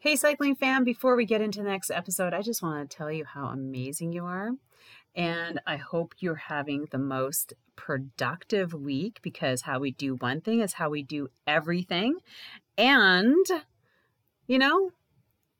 [0.00, 3.10] Hey, cycling fam, before we get into the next episode, I just want to tell
[3.10, 4.50] you how amazing you are.
[5.16, 10.60] And I hope you're having the most productive week because how we do one thing
[10.60, 12.18] is how we do everything.
[12.78, 13.44] And,
[14.46, 14.92] you know,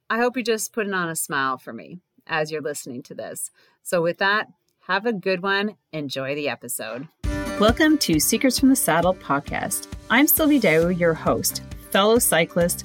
[0.09, 3.51] I hope you're just putting on a smile for me as you're listening to this.
[3.83, 4.47] So, with that,
[4.87, 5.75] have a good one.
[5.93, 7.09] Enjoy the episode.
[7.59, 9.89] Welcome to Secrets from the Saddle podcast.
[10.11, 11.61] I'm Sylvie Dow, your host,
[11.91, 12.85] fellow cyclist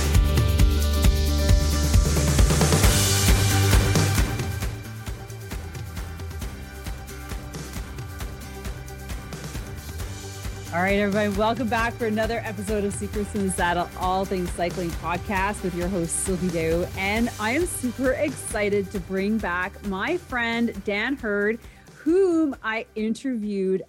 [10.81, 14.49] All right, everybody, welcome back for another episode of Secrets in the Saddle, all things
[14.53, 16.87] cycling podcast with your host, Sylvie Dow.
[16.97, 21.59] And I am super excited to bring back my friend, Dan Hurd,
[21.97, 23.83] whom I interviewed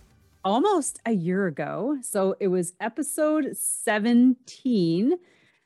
[0.45, 1.97] almost a year ago.
[2.03, 5.15] So it was episode 17.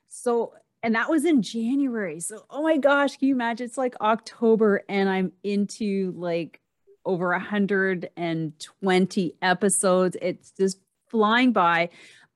[0.06, 2.20] So, and that was in January.
[2.20, 3.66] So, oh my gosh, can you imagine?
[3.66, 6.60] It's like October and I'm into like
[7.04, 10.16] over 120 episodes.
[10.22, 11.90] It's just flying by.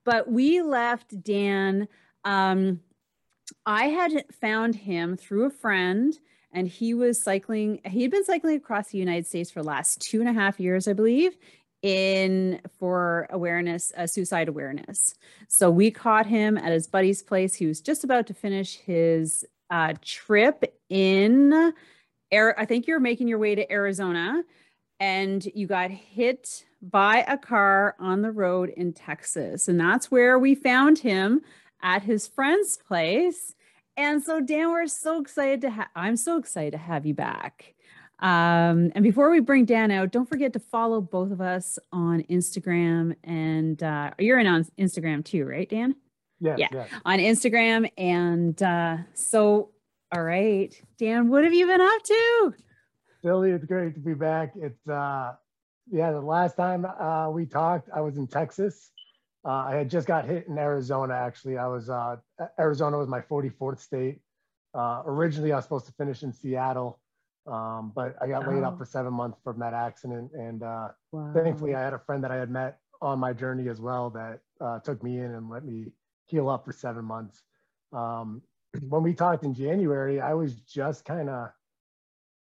[0.05, 1.89] But we left Dan.
[2.25, 2.81] Um,
[3.67, 6.19] I had found him through a friend,
[6.53, 7.81] and he was cycling.
[7.85, 10.59] He had been cycling across the United States for the last two and a half
[10.59, 11.37] years, I believe,
[11.83, 15.15] in for awareness, uh, suicide awareness.
[15.49, 17.55] So we caught him at his buddy's place.
[17.55, 21.73] He was just about to finish his uh, trip in.
[22.33, 24.43] Air, I think you're making your way to Arizona,
[25.01, 29.67] and you got hit by a car on the road in Texas.
[29.67, 31.41] And that's where we found him
[31.83, 33.55] at his friend's place.
[33.97, 37.75] And so, Dan, we're so excited to have, I'm so excited to have you back.
[38.21, 42.23] Um, and before we bring Dan out, don't forget to follow both of us on
[42.25, 43.17] Instagram.
[43.25, 45.97] And uh, you're in on Instagram too, right, Dan?
[46.39, 46.69] Yeah, yeah.
[46.73, 46.87] yeah.
[47.05, 47.91] On Instagram.
[47.97, 49.71] And uh, so,
[50.15, 52.55] all right, Dan, what have you been up to?
[53.23, 54.53] Billy, it's great to be back.
[54.57, 55.35] It's uh,
[55.91, 58.91] yeah, the last time uh, we talked, I was in Texas.
[59.45, 61.15] Uh, I had just got hit in Arizona.
[61.15, 62.17] Actually, I was uh,
[62.59, 64.21] Arizona was my 44th state.
[64.75, 67.01] Uh, originally, I was supposed to finish in Seattle,
[67.47, 68.69] um, but I got laid oh.
[68.69, 70.31] up for seven months from that accident.
[70.33, 71.33] And uh, wow.
[71.35, 74.41] thankfully, I had a friend that I had met on my journey as well that
[74.61, 75.87] uh, took me in and let me
[76.27, 77.43] heal up for seven months.
[77.93, 78.43] Um,
[78.89, 81.51] when we talked in January, I was just kind of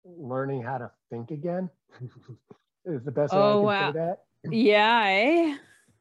[0.06, 1.70] learning how to think again.
[2.86, 3.92] is the best way oh, I can wow.
[3.92, 4.20] say that.
[4.52, 5.04] Yeah.
[5.08, 5.58] Eh?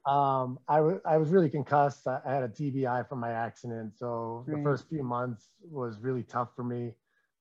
[0.06, 2.06] Um, I was I was really concussed.
[2.06, 4.56] I, I, had a TBI from my accident, so right.
[4.56, 6.94] the first few months was really tough for me.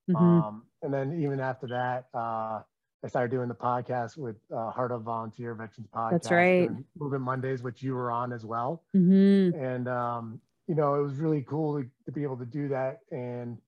[0.10, 0.16] Mm-hmm.
[0.16, 2.62] Um, and then even after that, uh,
[3.04, 6.12] I started doing the podcast with uh, Heart of Volunteer Veterans Podcast.
[6.12, 6.70] That's right.
[6.98, 8.84] Movement Mondays, which you were on as well.
[8.96, 9.58] Mm-hmm.
[9.58, 13.00] And um, you know, it was really cool to, to be able to do that.
[13.12, 13.60] And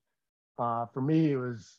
[0.58, 1.78] uh, for me, it was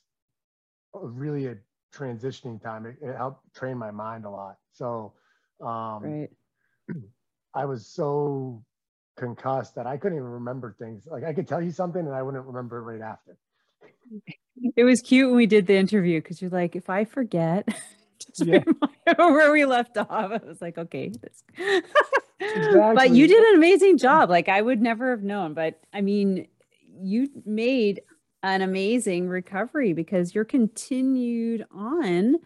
[0.95, 1.57] really a
[1.95, 2.87] transitioning time.
[2.87, 4.57] It, it helped train my mind a lot.
[4.73, 5.13] So
[5.61, 6.31] um, right.
[7.55, 8.63] I was so
[9.17, 11.07] concussed that I couldn't even remember things.
[11.07, 13.37] Like I could tell you something and I wouldn't remember it right after.
[14.77, 17.69] It was cute when we did the interview because you're like, if I forget,
[18.19, 18.63] just yeah.
[19.17, 20.09] where we left off.
[20.11, 21.13] I was like, okay.
[21.13, 21.83] exactly.
[22.41, 24.31] But you did an amazing job.
[24.31, 25.53] Like I would never have known.
[25.53, 26.49] But I mean,
[27.03, 28.01] you made
[28.43, 32.37] an amazing recovery because you're continued on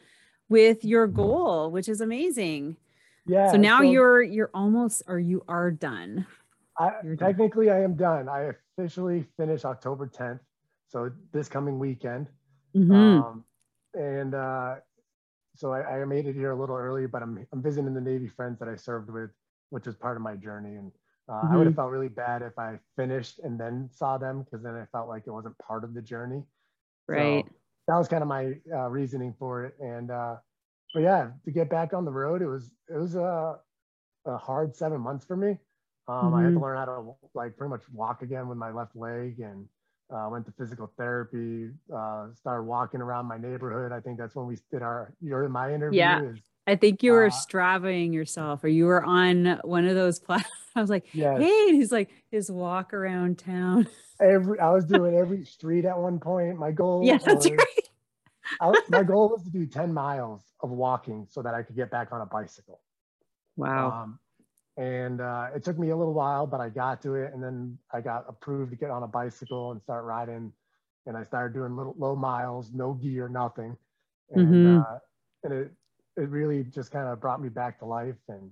[0.49, 1.17] with your mm-hmm.
[1.17, 2.77] goal, which is amazing.
[3.27, 3.53] Yeah.
[3.53, 6.27] So now so you're you're almost or you are done.
[6.79, 8.29] I, technically I am done.
[8.29, 10.41] I officially finish October 10th.
[10.89, 12.29] So this coming weekend.
[12.77, 12.93] Mm-hmm.
[12.93, 13.45] Um,
[13.95, 14.77] and uh,
[15.55, 18.27] so I, I, made it here a little early, but I'm I'm visiting the Navy
[18.27, 19.31] friends that I served with,
[19.71, 20.75] which was part of my journey.
[20.75, 20.91] And
[21.29, 21.53] uh, mm-hmm.
[21.53, 21.81] I would have mm-hmm.
[21.81, 25.25] felt really bad if I finished and then saw them because then I felt like
[25.27, 26.43] it wasn't part of the journey.
[27.09, 27.45] Right.
[27.47, 27.55] So
[27.89, 29.75] that was kind of my uh, reasoning for it.
[29.81, 30.37] And uh,
[30.93, 33.57] but yeah, to get back on the road, it was it was a,
[34.27, 35.57] a hard seven months for me.
[36.07, 36.35] Um, mm-hmm.
[36.35, 36.63] I had to mm-hmm.
[36.63, 39.67] learn how to like pretty much walk again with my left leg and
[40.15, 43.93] uh, went to physical therapy, uh, started walking around my neighborhood.
[43.93, 46.23] I think that's when we did our, your, my interview yeah.
[46.23, 50.19] is I think you were Uh, stravaing yourself or you were on one of those
[50.21, 50.64] platforms.
[50.75, 51.41] I was like, Yes.
[51.41, 53.89] hey, and he's like his walk around town.
[54.21, 56.59] Every I was doing every street at one point.
[56.59, 57.89] My goal yeah, that's was, right.
[58.61, 61.91] I my goal was to do 10 miles of walking so that I could get
[61.91, 62.81] back on a bicycle.
[63.57, 64.03] Wow.
[64.03, 64.19] Um,
[64.77, 67.33] and uh, it took me a little while, but I got to it.
[67.33, 70.53] And then I got approved to get on a bicycle and start riding.
[71.07, 73.77] And I started doing little low miles, no gear, nothing.
[74.31, 74.81] And, Mhm.
[74.81, 74.99] uh,
[75.45, 75.73] and it,
[76.17, 78.51] it really just kind of brought me back to life and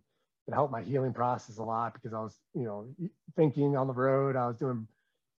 [0.48, 2.88] it helped my healing process a lot because I was, you know,
[3.36, 4.36] thinking on the road.
[4.36, 4.86] I was doing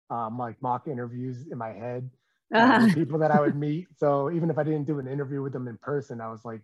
[0.09, 2.09] um, like mock interviews in my head
[2.57, 3.87] uh, with people that I would meet.
[3.97, 6.61] So even if I didn't do an interview with them in person, I was like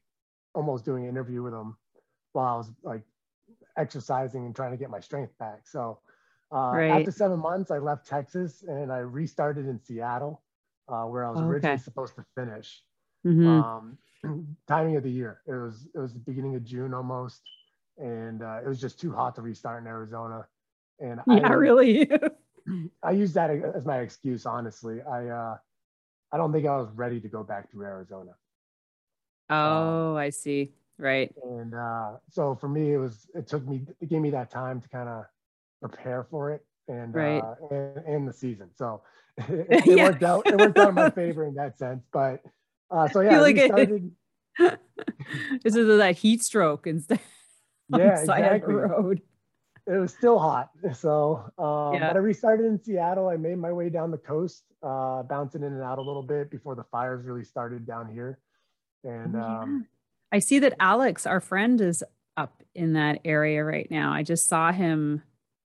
[0.53, 1.77] almost doing an interview with them
[2.33, 3.03] while I was like
[3.77, 5.68] exercising and trying to get my strength back.
[5.68, 6.00] So
[6.51, 6.89] uh, Right.
[6.89, 10.44] after seven months, I left Texas and I restarted in Seattle,
[10.88, 12.83] uh, where I was originally supposed to finish.
[13.25, 13.45] Mhm.
[13.45, 13.97] Um,
[14.68, 17.44] timing of the year, it was it was the beginning of June almost,
[18.00, 20.48] and uh, it was just too hot to restart in Arizona.
[21.00, 22.10] And yeah, I, really.
[23.04, 25.01] I use that as my excuse, honestly.
[25.01, 25.57] I uh,
[26.31, 28.31] I don't think I was ready to go back to Arizona.
[29.50, 30.74] oh, I see.
[30.98, 31.34] Right.
[31.44, 34.81] And uh, so for me, it was it took me it gave me that time
[34.81, 35.25] to kind of
[35.81, 37.42] prepare for it and Right.
[37.42, 38.69] uh, and, and the season.
[38.75, 39.01] So
[39.38, 40.04] it, it Yeah.
[40.10, 40.46] worked out.
[40.48, 42.04] It worked out in my favor in that sense.
[42.12, 42.44] But
[42.92, 44.12] uh, so yeah, feel we like it- started.
[45.63, 47.19] this is that heat stroke instead
[47.97, 48.75] Yeah, side exactly.
[48.75, 49.21] of the road.
[49.88, 50.69] It was still hot.
[50.94, 52.09] So, um, Yeah.
[52.09, 53.27] but I restarted in Seattle.
[53.30, 56.51] I made my way down the coast, uh, bouncing in and out a little bit
[56.51, 58.39] before the fires really started down here.
[59.03, 59.59] And Oh, yeah.
[59.62, 59.88] um,
[60.31, 62.03] I see that Alex, our friend, is
[62.38, 64.12] up in that area right now.
[64.13, 65.24] I just saw him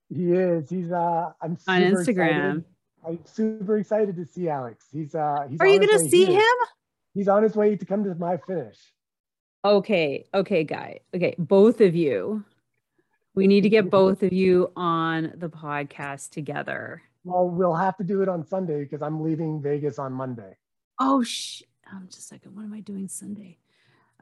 [0.09, 0.71] he is.
[0.71, 0.91] He's.
[0.93, 2.59] Uh, I'm on Instagram.
[2.59, 2.65] Excited.
[3.07, 4.87] I'm super excited to see Alex.
[4.93, 5.15] He's.
[5.15, 6.39] Uh, he's Are you going to see here.
[6.41, 6.57] him?
[7.15, 8.79] He's on his way to come to my finish.
[9.65, 10.27] Okay.
[10.35, 11.01] Okay, guy.
[11.15, 11.35] Okay.
[11.39, 12.45] Both of you.
[13.35, 17.03] We need to get both of you on the podcast together.
[17.25, 20.57] Well, we'll have to do it on Sunday because I'm leaving Vegas on Monday.
[21.01, 22.55] Oh, sh- um, just a second.
[22.55, 23.59] What am I doing Sunday?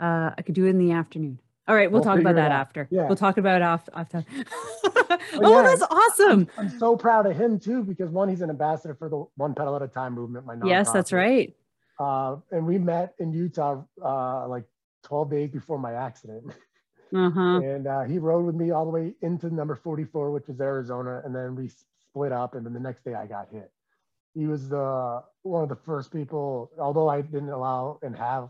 [0.00, 1.38] Uh, I could do it in the afternoon.
[1.68, 1.90] All right.
[1.90, 2.88] We'll, We'll talk about that after.
[2.90, 3.06] Yeah.
[3.06, 4.24] We'll talk about it off, after.
[4.84, 5.62] oh, yeah.
[5.62, 6.48] that's awesome.
[6.56, 9.76] I'm so proud of him too because one, he's an ambassador for the One Pedal
[9.76, 10.46] at a Time movement.
[10.46, 11.54] My Yes, that's right.
[11.98, 14.64] Uh, and we met in Utah uh, like
[15.02, 16.52] 12 days before my accident.
[17.14, 17.60] Uh huh.
[17.60, 21.20] And uh, he rode with me all the way into number 44, which was Arizona.
[21.24, 22.54] And then we split up.
[22.54, 23.70] And then the next day I got hit.
[24.34, 28.48] He was the one of the first people, although I didn't allow and have,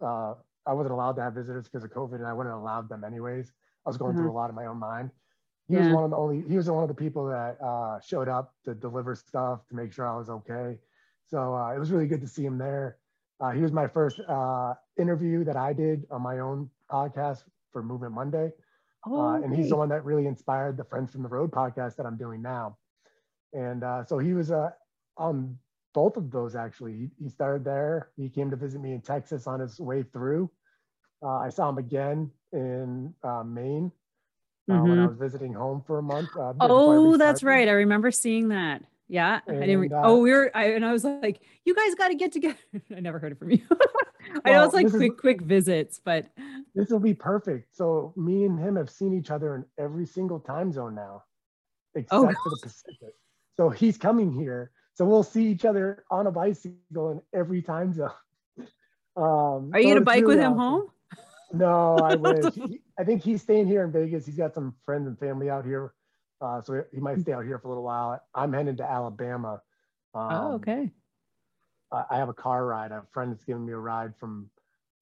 [0.00, 0.34] uh,
[0.66, 3.04] I wasn't allowed to have visitors because of COVID and I wouldn't have allowed them
[3.04, 3.52] anyways.
[3.84, 5.10] I was going through a lot in my own mind.
[5.68, 8.28] He was one of the only, he was one of the people that uh, showed
[8.28, 10.78] up to deliver stuff to make sure I was okay.
[11.26, 12.99] So uh, it was really good to see him there.
[13.40, 17.82] Uh, he was my first uh, interview that I did on my own podcast for
[17.82, 18.52] Movement Monday.
[19.06, 21.96] Oh, Uh, and he's the one that really inspired the Friends from the Road podcast
[21.96, 22.76] that I'm doing now.
[23.54, 24.70] And uh, so he was uh,
[25.16, 25.58] on
[25.94, 26.92] both of those actually.
[26.92, 28.10] He, he started there.
[28.16, 30.50] He came to visit me in Texas on his way through.
[31.22, 33.90] Uh, I saw him again in uh, Maine
[34.70, 35.08] uh, when I Mhm.
[35.08, 36.36] was visiting home for a month.
[36.36, 37.68] Uh, Oh, that's right.
[37.68, 38.82] I remember seeing that.
[39.10, 39.40] Yeah.
[39.48, 42.08] I didn't re- uh, oh, we were, I, and I was like, you guys got
[42.08, 42.56] to get together.
[42.96, 43.60] I never heard it from you.
[44.44, 46.26] I know it's like this is- quick, quick visits, but
[46.76, 47.76] This will be perfect.
[47.76, 51.24] So me and him have seen each other in every single time zone now,
[51.96, 53.14] except Oh, for the Pacific.
[53.56, 54.70] So he's coming here.
[54.94, 58.10] So we'll see each other on a bicycle in every time zone.
[59.16, 60.58] Um, are you so going to it's bike with him awesome.
[60.58, 60.86] home?
[61.52, 62.54] No, I wish.
[62.54, 64.24] He- I think he's staying here in Vegas.
[64.24, 65.92] He's got some friends and family out here.
[66.40, 68.20] Uh, so he might stay out here for a little while.
[68.34, 69.62] I'm heading to Alabama.
[70.14, 70.90] Um, oh, okay.
[71.92, 72.92] I have a car ride.
[72.92, 74.48] A friend is giving me a ride from,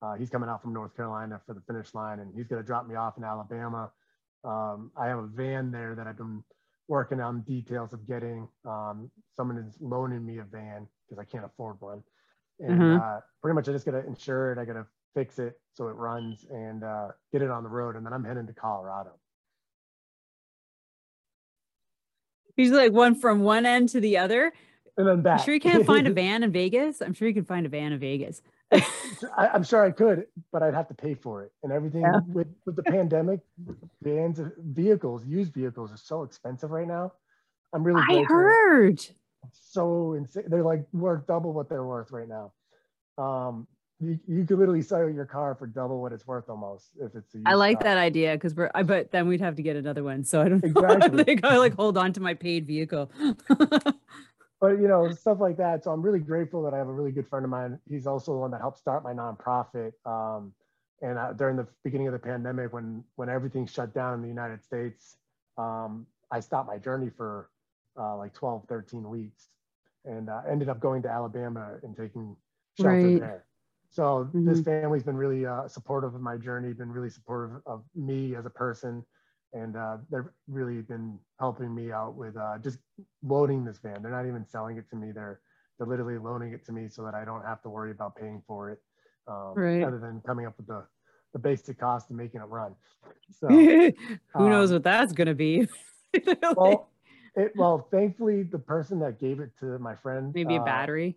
[0.01, 2.67] uh, he's coming out from North Carolina for the finish line and he's going to
[2.67, 3.93] drop me off in Alabama.
[4.43, 6.43] Um, I have a van there that I've been
[6.89, 8.49] working on details of getting.
[8.65, 12.03] Um, someone is loaning me a van because I can't afford one.
[12.59, 12.99] And Mhm.
[12.99, 14.59] uh, pretty much I just got to insure it.
[14.59, 17.97] I got to fix it so it runs and uh, get it on the road.
[17.97, 19.21] And then I'm heading to Colorado.
[22.59, 24.53] He's like one from one end to the other.
[24.97, 25.39] And then back.
[25.39, 27.01] I'm sure you can't find a van in Vegas.
[27.01, 28.43] I'm sure you can find a van in Vegas.
[28.73, 28.83] I,
[29.55, 31.53] I'm sure I could, but I'd have to pay for it.
[31.63, 32.19] And everything Yeah.
[32.27, 33.41] with with the pandemic,
[34.03, 37.13] vans, vehicles, used vehicles are so expensive right now.
[37.73, 39.01] I'm really I heard.
[39.53, 40.45] so insane.
[40.49, 42.53] They're like worth double what they're worth right now.
[43.23, 43.69] Um,
[44.01, 47.35] you, you could literally sell your car for double what it's worth almost if it's
[47.35, 47.95] a I like car.
[47.95, 50.25] that idea because we're, I bet then we'd have to get another one.
[50.25, 50.65] So I don't.
[50.65, 51.21] Exactly.
[51.21, 53.11] I think I like hold on to my paid vehicle.
[54.61, 57.13] but you know stuff like that so i'm really grateful that i have a really
[57.13, 60.53] good friend of mine he's also the one that helped start my nonprofit um,
[61.01, 64.27] And uh, during the beginning of the pandemic, when when everything shut down in the
[64.29, 65.17] United States,
[65.57, 67.51] um, I stopped my journey for
[67.97, 69.47] uh, like 12, 13 weeks,
[70.05, 72.35] and uh, ended up going to Alabama and taking
[72.81, 73.21] shelter Right.
[73.21, 73.45] there.
[73.91, 74.65] So this Mhm.
[74.65, 78.51] family's been really uh, supportive of my journey, been really supportive of me as a
[78.51, 79.05] person,
[79.55, 82.79] and uh, they've really been helping me out with uh, just
[83.23, 84.03] loading this van.
[84.03, 85.41] They're not even selling it to me; they're
[85.79, 88.43] they're literally loaning it to me so that I don't have to worry about paying
[88.47, 88.81] for it,
[89.27, 89.83] um, Right.
[89.83, 90.85] other than coming up with the
[91.33, 92.75] the basic cost of making it run.
[93.31, 93.49] So,
[94.37, 95.67] Who knows um, what that's gonna be?
[96.55, 96.91] well,
[97.37, 101.17] it, well, thankfully, the person that gave it to my friend, Maybe a uh, battery.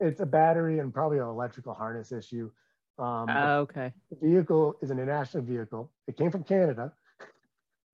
[0.00, 2.50] It's a battery and probably an electrical harness issue.
[2.98, 3.92] Um, Oh, okay.
[4.10, 5.90] The vehicle is an international vehicle.
[6.06, 6.92] It came from Canada.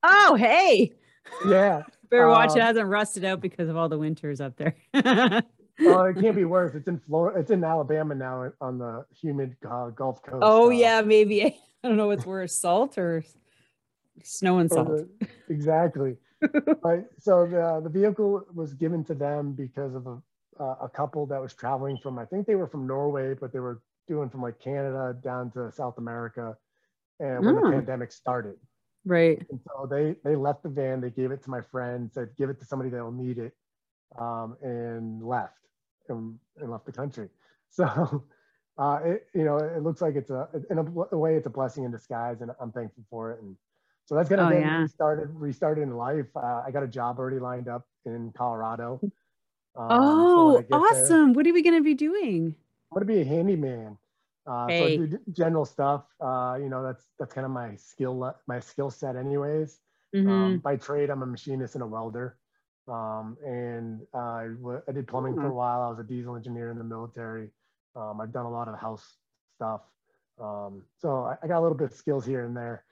[0.03, 0.93] Oh, hey.
[1.47, 1.83] Yeah.
[2.11, 4.75] Better watch it Um, hasn't rusted out because of all the winters up there.
[4.95, 6.75] well, it can't be worse.
[6.75, 7.39] It's in Florida.
[7.41, 10.43] It's in Alabama now on the humid uh, Gulf Coast.
[10.43, 11.45] oh uh, yeah, maybe.
[11.45, 13.25] I don't know what's worse, salt or
[14.23, 14.89] snow and salt.
[14.89, 15.09] the-
[15.49, 16.17] exactly.
[16.83, 17.05] Right.
[17.19, 20.21] So the the vehicle was given to them because of a
[20.61, 22.19] uh, a couple that was traveling from.
[22.19, 25.71] I think they were from Norway, but they were doing from like Canada down to
[25.73, 26.57] South America,
[27.21, 27.61] and when Oh.
[27.67, 28.57] the pandemic started.
[29.05, 29.45] Right.
[29.51, 32.51] And so they they left the van, they gave it to my friend, said give
[32.51, 33.53] it to somebody that will need it,
[34.19, 35.59] um, and left
[36.09, 37.29] and, and left the country.
[37.75, 38.25] So
[38.79, 41.51] uh, it you know it looks like it's a in a, a way it's a
[41.51, 43.41] blessing in disguise, and I'm thankful for it.
[43.43, 43.57] And
[44.05, 44.83] so that's gonna Oh, get yeah.
[44.83, 46.27] restarted restarted in life.
[46.37, 49.01] Uh, I got a job already lined up in Colorado.
[49.75, 51.33] Um, oh, I get there- awesome.
[51.35, 52.55] What are we going to be doing?
[52.91, 53.97] I'm gonna be a handyman.
[54.47, 56.05] Uh, so I do general stuff.
[56.21, 59.81] Uh, you know, that's that's kind of my skill my skill set, anyways.
[60.15, 60.29] Mhm.
[60.29, 62.37] Um, by trade, I'm a machinist and a welder.
[62.89, 65.55] Um, and I w- I did plumbing for a Hmm.
[65.55, 65.81] while.
[65.83, 67.51] I was a diesel engineer in the military.
[67.97, 69.17] Um, I've done a lot of house
[69.55, 69.81] stuff.
[70.39, 72.85] Um, so I, I got a little bit of skills here and there.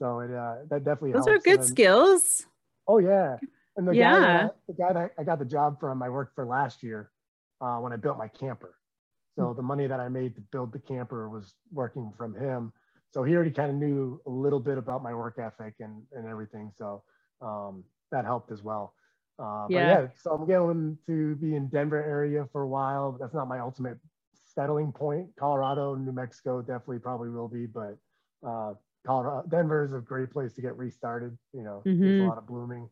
[0.00, 1.46] So it uh, that definitely Those helps.
[1.46, 2.46] are good then- skills.
[2.88, 3.38] Oh yeah.
[3.76, 6.34] And the guy that I, the guy that I got the job from, I worked
[6.34, 7.10] for last year
[7.60, 8.76] uh, when I built my camper.
[9.36, 9.52] So Hmm.
[9.52, 12.72] the money that I made to build the camper was working from him.
[13.10, 16.26] So he already kind of knew a little bit about my work ethic and, and
[16.26, 16.70] everything.
[16.76, 17.02] So
[17.40, 18.94] um, that helped as well.
[19.38, 19.80] Uh, Yeah.
[19.80, 23.12] But yeah, so I'm going to be in Denver area for a while.
[23.12, 23.98] But that's not my ultimate
[24.34, 25.28] settling point.
[25.36, 27.98] Colorado, New Mexico definitely probably will be, but
[28.46, 28.74] uh,
[29.06, 31.36] Colorado, Denver is a great place to get restarted.
[31.52, 32.20] You know, there's Mhm.
[32.20, 32.88] a lot of blooming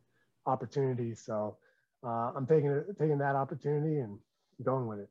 [0.47, 1.23] opportunities.
[1.25, 1.57] So
[2.05, 4.19] uh, I'm taking it, taking that opportunity and
[4.63, 5.09] going with it.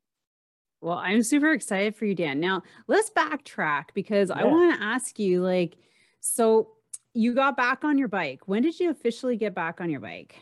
[0.82, 2.40] Well, I'm super excited for you, Dan.
[2.40, 5.78] Now, let's backtrack because I want to ask you like,
[6.22, 6.72] so
[7.14, 8.48] you got back on your bike.
[8.48, 10.36] When did you officially get back on your bike?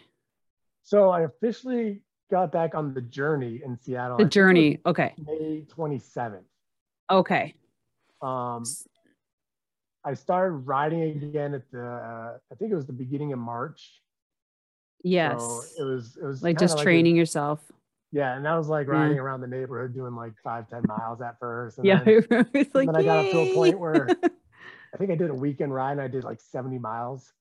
[0.84, 4.18] So I officially got back on the journey in Seattle.
[4.18, 4.80] The I think it was journey.
[4.86, 5.14] Okay.
[5.26, 6.44] May 27th.
[7.12, 7.56] Okay.
[8.22, 8.64] Um,
[10.06, 14.02] I started riding again at the, uh, I think it was the beginning of March.
[15.04, 15.40] Yes.
[15.40, 17.60] So it was, it was like just a- training yourself.
[18.12, 18.36] yeah.
[18.36, 18.94] And that was like Yeah.
[18.94, 19.22] riding mm.
[19.22, 21.78] around the neighborhood doing like five, ten miles at first.
[21.78, 22.04] And Yeah.
[22.04, 22.26] Then,
[22.74, 24.08] like, then I got up to a point where
[24.94, 27.32] I think I did a weekend ride and I did like 70 miles.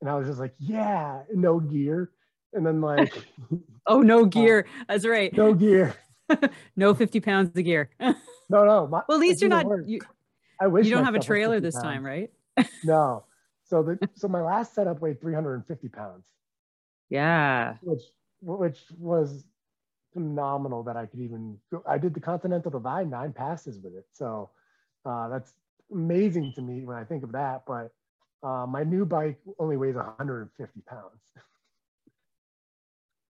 [0.00, 2.10] And I was just like, yeah, no gear.
[2.52, 3.12] And then like,
[3.86, 4.66] oh, no uh, gear.
[4.88, 5.32] That's right.
[5.36, 5.94] no gear.
[6.76, 7.90] no 50 pounds of gear.
[8.00, 8.86] No, no.
[8.86, 10.00] My, at least you're not, you,
[10.60, 12.30] I wish you don't have a trailer 50 this time, right?
[12.82, 13.24] No.
[13.64, 16.26] So the so my last setup weighed 350 pounds,
[17.10, 17.74] Yeah.
[17.82, 18.02] which
[18.40, 19.44] which was
[20.12, 21.82] phenomenal that I could even go.
[21.86, 24.06] I did the Continental Divide nine passes with it.
[24.12, 24.50] So
[25.04, 25.54] uh, that's
[25.92, 27.64] amazing to me when I think of that.
[27.66, 27.90] But
[28.42, 31.20] uh, my new bike only weighs 150 pounds.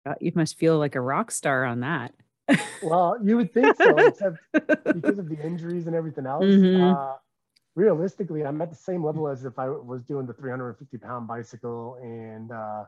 [0.04, 2.12] Uh, You must feel like a rock star on that.
[2.82, 4.38] Well, you would think so, except
[4.92, 6.44] because of the injuries and everything else.
[6.46, 6.92] Mhm.
[6.96, 7.16] Uh,
[7.76, 11.96] realistically, I'm at the same level as if I was doing the 350 pound bicycle
[12.02, 12.84] and, uh,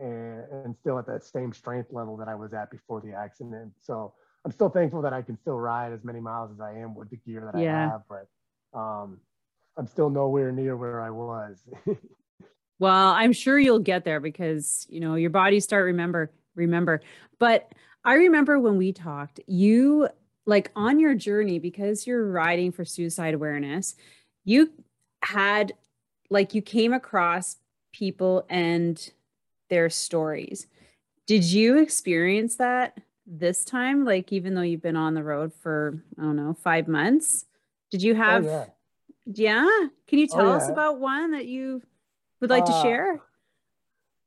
[0.00, 3.72] and and still at that same strength level that I was at before the accident.
[3.80, 4.14] So
[4.44, 7.10] I'm still thankful that I can still ride as many miles as I am with
[7.10, 7.76] the gear that Yeah.
[7.76, 9.18] I have, but um,
[9.76, 11.62] I'm still nowhere near where I was.
[12.78, 17.00] Well, I'm sure you'll get there because you know your body start remember remember.
[17.38, 17.72] But
[18.04, 20.08] I remember when we talked, you
[20.44, 23.96] like on your journey because you're riding for suicide awareness,
[24.44, 24.72] you
[25.22, 25.72] had
[26.28, 27.56] like you came across
[27.92, 29.10] people and
[29.68, 30.66] their stories.
[31.26, 34.04] Did you experience that this time?
[34.04, 37.44] Like even though you've been on the road for I don't know five months,
[37.90, 38.44] did you oh, have?
[38.44, 38.66] yeah.
[39.26, 39.86] yeah.
[40.06, 41.82] Can you Oh, tell us about one that you
[42.40, 43.22] would like to Uh, share?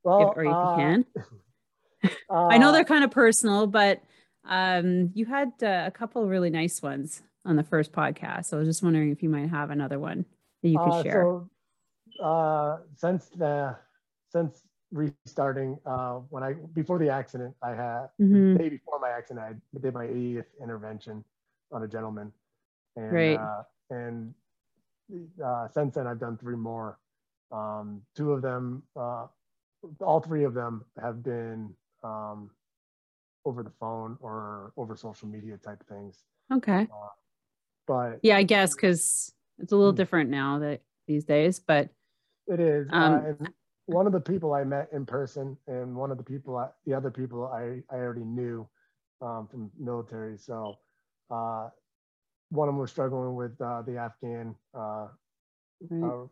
[0.03, 1.05] Well, if, or if uh, you can.
[2.29, 4.01] I know uh, they're kind of personal, but
[4.45, 7.21] um, you had uh, a couple of really nice ones.
[7.45, 8.45] on the first podcast.
[8.45, 10.25] So I was just wondering if you might have another one
[10.61, 11.23] that you could Uh, share.
[11.23, 13.75] So, uh, since the
[14.29, 18.53] since restarting, uh, when I before the accident, I had Mhm.
[18.53, 21.23] the day before my accident, I did my 80th intervention
[21.71, 22.33] on a gentleman,
[22.95, 23.39] and Right.
[23.39, 24.33] uh, and
[25.43, 26.99] uh, since then I've done three more.
[27.51, 29.27] Um, two of them, uh,
[30.01, 32.51] all three of them have been um,
[33.45, 36.23] over the phone or over social media type things.
[36.51, 36.87] Okay.
[37.87, 39.97] But Yeah, I guess because it's a little Hmm.
[39.97, 41.89] different now that these days, but
[42.47, 42.87] It is.
[42.91, 43.53] Um, uh, and
[43.89, 46.93] one of the people I met in person, and one of the people, I, the
[46.93, 48.67] other people I, I already knew
[49.19, 50.37] um, from military.
[50.37, 50.77] So
[51.31, 51.69] uh,
[52.49, 55.07] one of them was struggling with uh, the Afghan uh,
[55.89, 56.07] right.
[56.07, 56.25] uh,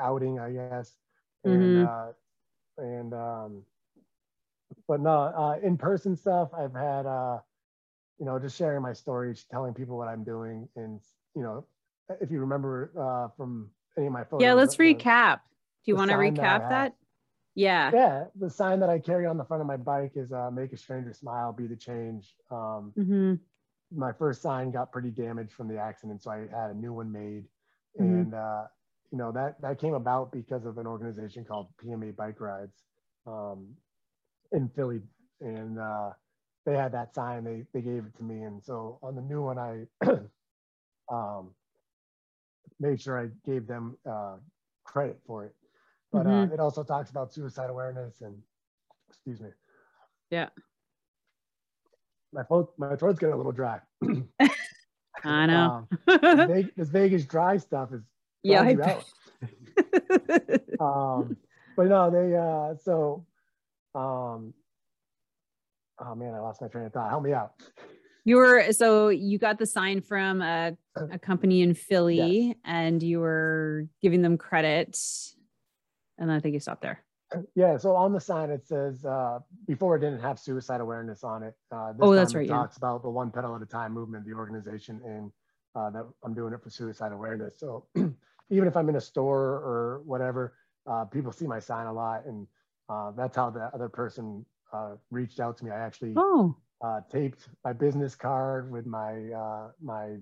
[0.00, 0.96] outing, I guess.
[1.44, 2.06] And, uh,
[2.78, 3.62] and, um,
[4.88, 7.38] but no, uh, in person stuff, I've had, uh,
[8.18, 10.68] you know, just sharing my stories, telling people what I'm doing.
[10.74, 11.00] And,
[11.36, 11.66] you know,
[12.20, 14.42] if you remember uh, from any of my photos.
[14.42, 15.40] yeah, let's recap.
[15.86, 16.94] Do you want to sign that recap that?
[17.54, 17.92] Yeah.
[17.94, 20.72] yeah the sign that i carry on the front of my bike is uh, make
[20.72, 22.36] a stranger smile be the change.
[22.50, 23.34] Um, hmm
[23.92, 27.10] my first sign got pretty damaged from the accident so i had a new one
[27.12, 27.44] made.
[28.00, 28.26] Mhm.
[28.26, 28.64] and uh,
[29.12, 32.84] you know that that came about because of an organization called pma bike rides
[33.26, 33.76] um,
[34.52, 35.00] in philly.
[35.40, 36.10] And uh,
[36.64, 38.42] they had that sign they, they gave it to me.
[38.42, 39.86] And so on the new one i
[41.12, 41.54] um,
[42.80, 44.36] made sure i gave them uh,
[44.84, 45.54] credit for it
[46.16, 48.36] but uh, it also talks about suicide awareness and
[49.08, 49.48] excuse me
[50.30, 50.48] Yeah.
[52.32, 53.80] my throat my throat's getting a little dry
[55.24, 55.88] I know.
[56.06, 56.06] um,
[56.76, 58.02] this vegas dry stuff is
[58.42, 58.62] yeah.
[58.62, 58.74] I
[60.80, 61.36] um
[61.76, 63.26] but no they uh so
[63.94, 64.54] um
[65.98, 67.52] oh man i lost my train of thought help me out
[68.24, 70.76] you were so you got the sign from a,
[71.12, 74.98] a company in Philly and you were giving them credit.
[76.18, 77.02] And I think you stopped there.
[77.56, 81.42] yeah so on the sign it says uh before it didn't have suicide awareness on
[81.42, 82.56] it uh this Oh, that's time it right, yeah.
[82.62, 85.32] talks about the one pedal at a time movement the organization and
[85.74, 87.84] uh that i'm doing it for suicide awareness so
[88.50, 90.54] even if i'm in a store or whatever
[90.86, 92.46] uh people see my sign a lot and
[92.88, 97.00] uh that's how the other person uh reached out to me i actually Oh, uh,
[97.10, 100.16] taped my business card with my uh, my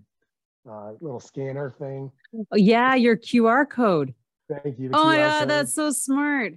[0.70, 2.10] uh, little scanner thing.
[2.52, 4.14] Oh, yeah, your QR code.
[4.48, 4.90] Thank you.
[4.92, 6.54] Oh my God, that's so smart.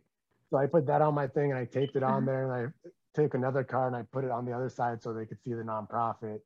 [0.49, 2.91] so I put that on my thing and I taped it on there and I
[3.19, 5.53] took another card and I put it on the other side so they could see
[5.53, 6.39] the nonprofit.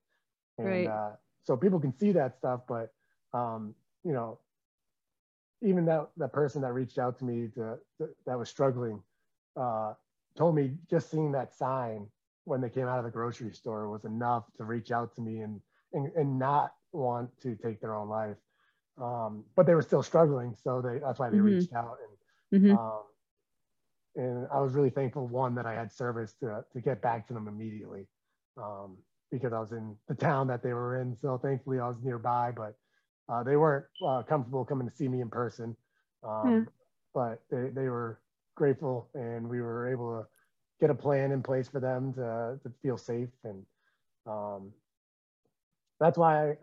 [0.57, 0.87] And Right.
[0.87, 1.11] uh,
[1.43, 2.93] so people can see that stuff, but
[3.33, 3.73] um,
[4.03, 4.39] you know,
[5.63, 9.01] even that that person that reached out to me to, to- that was struggling
[9.55, 9.93] uh,
[10.35, 12.07] told me just seeing that sign
[12.45, 15.39] when they came out of the grocery store was enough to reach out to me
[15.41, 15.61] and
[15.93, 18.37] and, and not want to take their own life.
[18.97, 21.41] Um, but they were still struggling, so they that's why they Mhm.
[21.41, 22.17] reached out and
[22.53, 22.71] Mhm.
[22.77, 23.03] um,
[24.15, 27.33] and I was really thankful one that I had service to to get back to
[27.33, 28.07] them immediately
[28.57, 28.97] um,
[29.31, 31.15] because I was in the town that they were in.
[31.15, 32.75] So thankfully I was nearby, but
[33.29, 35.75] uh, they weren't uh, comfortable coming to see me in person.
[36.23, 36.65] Um, Yeah.
[37.13, 38.19] But they, they were
[38.55, 40.27] grateful, and we were able to
[40.79, 43.65] get a plan in place for them to to feel safe, and
[44.27, 44.71] um,
[45.99, 46.53] that's why I,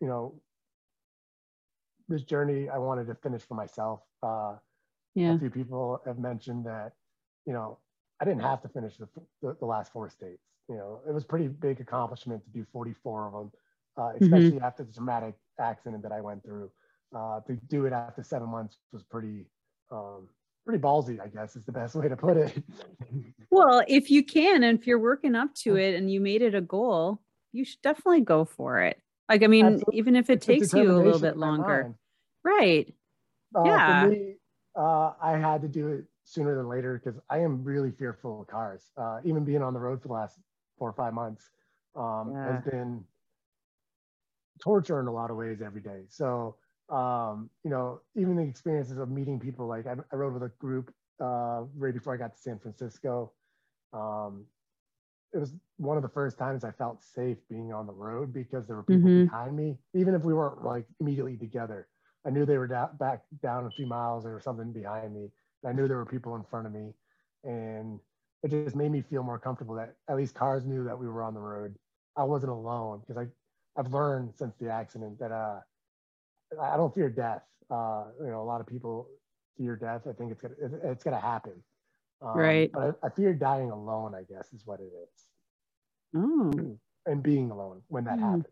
[0.00, 0.34] you know
[2.08, 4.00] this journey I wanted to finish for myself.
[4.22, 4.56] Uh,
[5.14, 5.34] Yeah.
[5.34, 6.94] a few people have mentioned that,
[7.46, 7.78] you know,
[8.20, 9.08] I didn't have to finish the,
[9.42, 10.42] the, the last four states.
[10.68, 13.52] You know, it was pretty big accomplishment to do 44 of them,
[13.96, 16.70] uh, especially after the traumatic accident that I went through.
[17.14, 19.46] Uh, to do it after seven months was pretty,
[19.92, 20.28] um,
[20.66, 22.62] pretty ballsy, I guess is the best way to put it.
[23.50, 26.56] Well, if you can, and if you're working up to it and you made it
[26.56, 27.20] a goal,
[27.52, 29.00] you should definitely go for it.
[29.28, 29.98] Like, I mean, Absolutely.
[29.98, 31.94] even if it It's takes you a little bit longer.
[32.42, 32.94] Right.
[33.54, 34.02] Uh, Yeah.
[34.02, 34.34] For me,
[34.76, 38.46] uh, I had to do it sooner than later because I am really fearful of
[38.48, 38.90] cars.
[38.96, 40.38] Uh, even being on the road for the last
[40.78, 41.50] four or five months
[41.96, 42.52] um, Yeah.
[42.56, 43.04] has been
[44.60, 46.02] torture in a lot of ways every day.
[46.08, 46.56] So,
[46.90, 50.52] um, you know, even the experiences of meeting people, like I, I rode with a
[50.58, 53.32] group uh, right before I got to San Francisco.
[53.92, 54.46] Um,
[55.34, 58.66] it was one of the first times I felt safe being on the road because
[58.66, 59.30] there were people Mhm.
[59.30, 61.88] behind me, even if we weren't like immediately together.
[62.26, 65.32] I knew they were da- back down a few miles or something behind me.
[65.66, 66.94] I knew there were people in front of me,
[67.44, 68.00] and
[68.42, 71.22] it just made me feel more comfortable that at least cars knew that we were
[71.22, 71.74] on the road.
[72.16, 73.26] I wasn't alone because I
[73.78, 75.60] I've learned since the accident that uh
[76.60, 77.42] I don't fear death.
[77.70, 79.08] Uh, you know, a lot of people
[79.56, 80.06] fear death.
[80.06, 81.62] I think it's gonna it's gonna happen.
[82.24, 82.72] Um, Right.
[82.72, 84.14] But I, I fear dying alone.
[84.14, 85.26] I guess is what it is,
[86.16, 88.24] Oh, and being alone when that Hmm.
[88.24, 88.46] happens.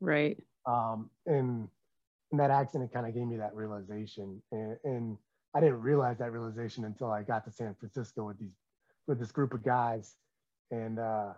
[0.00, 0.38] Right.
[0.66, 1.68] Um, and,
[2.32, 4.42] and that accident kind of gave me that realization.
[4.52, 5.18] And, and
[5.54, 8.54] I didn't realize that realization until I got to San Francisco with these
[9.06, 10.16] with this group of guys.
[10.70, 11.34] And uh,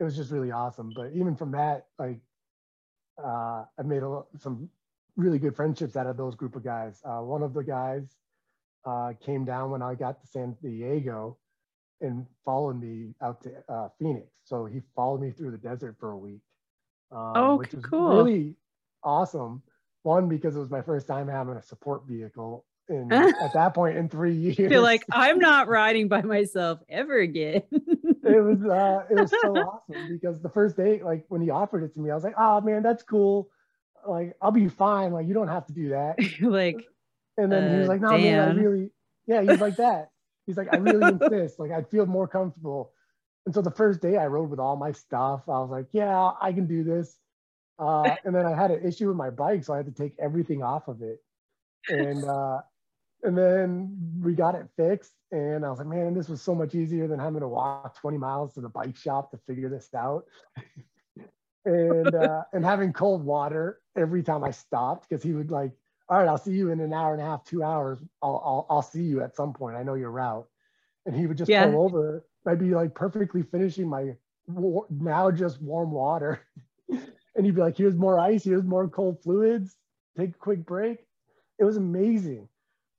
[0.00, 0.92] it was just really awesome.
[0.96, 2.20] But even from that, like
[3.22, 4.68] uh, I made a, some
[5.16, 7.00] really good friendships out of those group of guys.
[7.04, 8.16] Uh, one of the guys
[8.84, 11.38] uh, came down when I got to San Diego
[12.00, 14.26] and followed me out to uh, Phoenix.
[14.44, 16.40] So he followed me through the desert for a week.
[17.10, 18.16] Um, oh, which was cool.
[18.24, 18.56] Really
[19.02, 19.62] awesome.
[20.02, 23.96] One because it was my first time having a support vehicle, and at that point
[23.96, 27.62] in three years, you're like, I'm not riding by myself ever again.
[27.72, 31.84] it was uh, it was so awesome because the first day, like when he offered
[31.84, 33.48] it to me, I was like, oh man, that's cool.
[34.06, 35.12] Like I'll be fine.
[35.12, 36.16] Like you don't have to do that.
[36.40, 36.86] like,
[37.36, 38.22] and then uh, he was uh, like, no damn.
[38.22, 38.90] man, I really,
[39.26, 40.10] yeah, he's like that.
[40.46, 41.58] He's like, I really insist.
[41.58, 42.92] Like I'd feel more comfortable.
[43.46, 46.30] And so the first day I rode with all my stuff, I was like, yeah,
[46.40, 47.16] I can do this.
[47.78, 50.14] Uh, and then I had an issue with my bike, so I had to take
[50.18, 51.22] everything off of it.
[51.88, 52.60] And uh,
[53.22, 55.12] and then we got it fixed.
[55.32, 58.18] And I was like, man, this was so much easier than having to walk 20
[58.18, 60.24] miles to the bike shop to figure this out.
[61.64, 65.72] and uh, and having cold water every time I stopped because he would like,
[66.08, 67.98] all right, I'll see you in an hour and a half, two hours.
[68.22, 69.76] I'll I'll, I'll see you at some point.
[69.76, 70.46] I know your route.
[71.06, 71.66] And he would just yeah.
[71.66, 72.24] pull over.
[72.46, 74.14] I'd be like perfectly finishing my
[74.48, 76.40] now just warm water.
[76.88, 79.76] and he'd be like, here's more ice, here's more cold fluids.
[80.16, 80.98] Take a quick break.
[81.58, 82.48] It was amazing.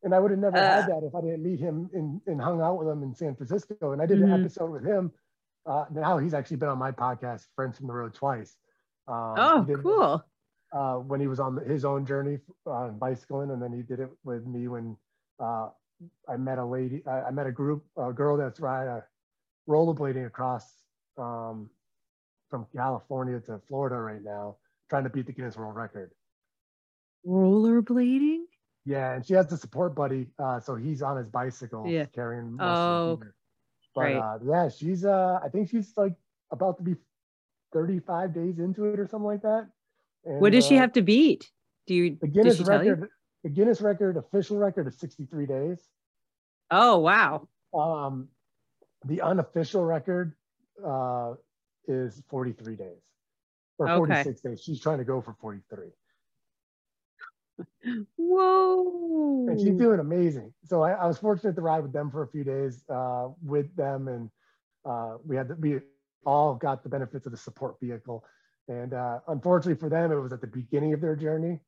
[0.04, 2.40] And I would have never uh, had that if I didn't meet him and, and
[2.40, 3.92] hung out with him in San Francisco.
[3.92, 4.34] And I did mm-hmm.
[4.34, 5.12] an episode with him.
[5.66, 8.56] Uh, now he's actually been on my podcast, Friends from the Road, twice.
[9.08, 10.24] Um, oh, did, cool.
[10.76, 14.10] Uh, when he was on his own journey on bicycling, and then he did it
[14.26, 14.98] with me when
[15.40, 15.70] uh,
[16.28, 17.02] I met a lady.
[17.08, 19.02] I, I, met a group, a girl that's riding uh,
[19.70, 20.66] rollerblading across
[21.18, 21.70] um,
[22.50, 24.58] from California to Florida right now,
[24.90, 26.12] trying to beat the Guinness World Record.
[27.26, 28.42] Rollerblading?
[28.86, 32.06] Yeah, and she has the support buddy, uh, so he's on his bicycle yeah.
[32.14, 32.58] carrying.
[32.60, 33.22] oh,
[33.96, 34.16] but right.
[34.18, 36.16] uh, yeah, she's uh, I think she's like
[36.52, 36.96] about to be
[37.74, 39.70] 35 days into it or something like that.
[40.26, 41.50] And, what does uh, she have to beat?
[41.88, 43.10] Do you the Guinness record?
[43.44, 45.80] The Guinness record official record is 63 days.
[46.72, 47.48] Oh wow.
[47.74, 48.30] Um,
[49.06, 50.34] the unofficial record
[50.84, 51.34] uh,
[51.88, 52.88] is 43 days
[53.78, 54.50] or 46 okay.
[54.50, 54.64] days.
[54.64, 55.90] She's trying to go for 43.
[58.18, 59.48] Whoa.
[59.50, 60.54] And she's doing amazing.
[60.66, 63.74] So I, I, was fortunate to ride with them for a few days uh, with
[63.76, 64.08] them.
[64.08, 64.30] And
[64.84, 65.80] uh, we had, the, we
[66.26, 68.24] all got the benefits of the support vehicle.
[68.68, 71.60] And uh, unfortunately for them, it was at the beginning of their journey.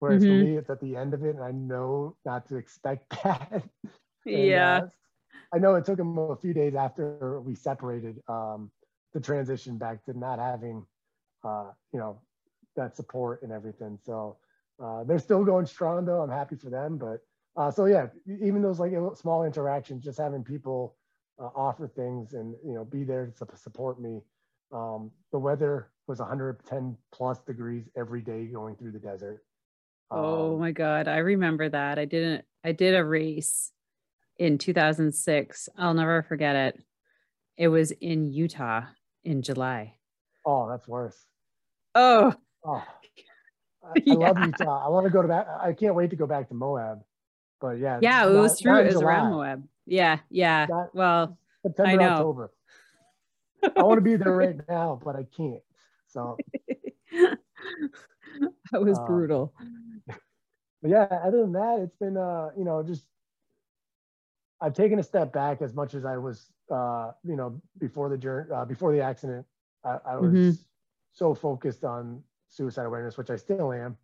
[0.00, 0.40] Whereas mm-hmm.
[0.40, 1.34] for me, it's at the end of it.
[1.34, 3.50] And I know not to expect that.
[3.52, 3.62] and,
[4.24, 4.80] yeah.
[4.82, 4.88] Uh,
[5.54, 8.70] I know it took them a few days after we separated um,
[9.12, 10.84] to transition back to not having,
[11.44, 12.20] uh, you know,
[12.76, 13.98] that support and everything.
[14.04, 14.36] So,
[14.82, 16.22] uh, they're still going strong though.
[16.22, 16.98] I'm happy for them.
[16.98, 17.20] But
[17.56, 20.96] uh, so yeah, even those like small interactions, just having people
[21.40, 24.20] uh, offer things and you know be there to support me.
[24.72, 29.44] Um, the weather was 110 plus degrees every day going through the desert.
[30.10, 31.98] Oh um, my god, I remember that.
[31.98, 32.44] I didn't.
[32.64, 33.72] I did a race
[34.38, 35.68] in 2006.
[35.76, 36.82] I'll never forget it.
[37.56, 38.82] It was in Utah
[39.24, 39.94] in July.
[40.46, 41.16] Oh, that's worse.
[41.94, 42.32] Oh,
[42.64, 42.84] oh
[43.84, 44.14] I, yeah.
[44.14, 44.86] I love Utah.
[44.86, 45.46] I want to go to back.
[45.60, 47.02] I can't wait to go back to Moab.
[47.60, 48.78] But yeah, yeah, it was true.
[48.78, 49.04] It was July.
[49.04, 49.68] around Moab.
[49.84, 50.66] Yeah, yeah.
[50.68, 52.08] Not, well, September, I know.
[52.14, 52.50] October.
[53.76, 55.60] I want to be there right now, but I can't.
[56.18, 56.36] So
[58.72, 59.54] that was um, brutal.
[60.06, 63.04] But yeah, other than that, it's been uh, you know, just
[64.60, 68.18] I've taken a step back as much as I was uh, you know, before the
[68.18, 69.46] journey uh, before the accident.
[69.84, 70.50] I, I was mm-hmm.
[71.12, 73.96] so focused on suicide awareness, which I still am.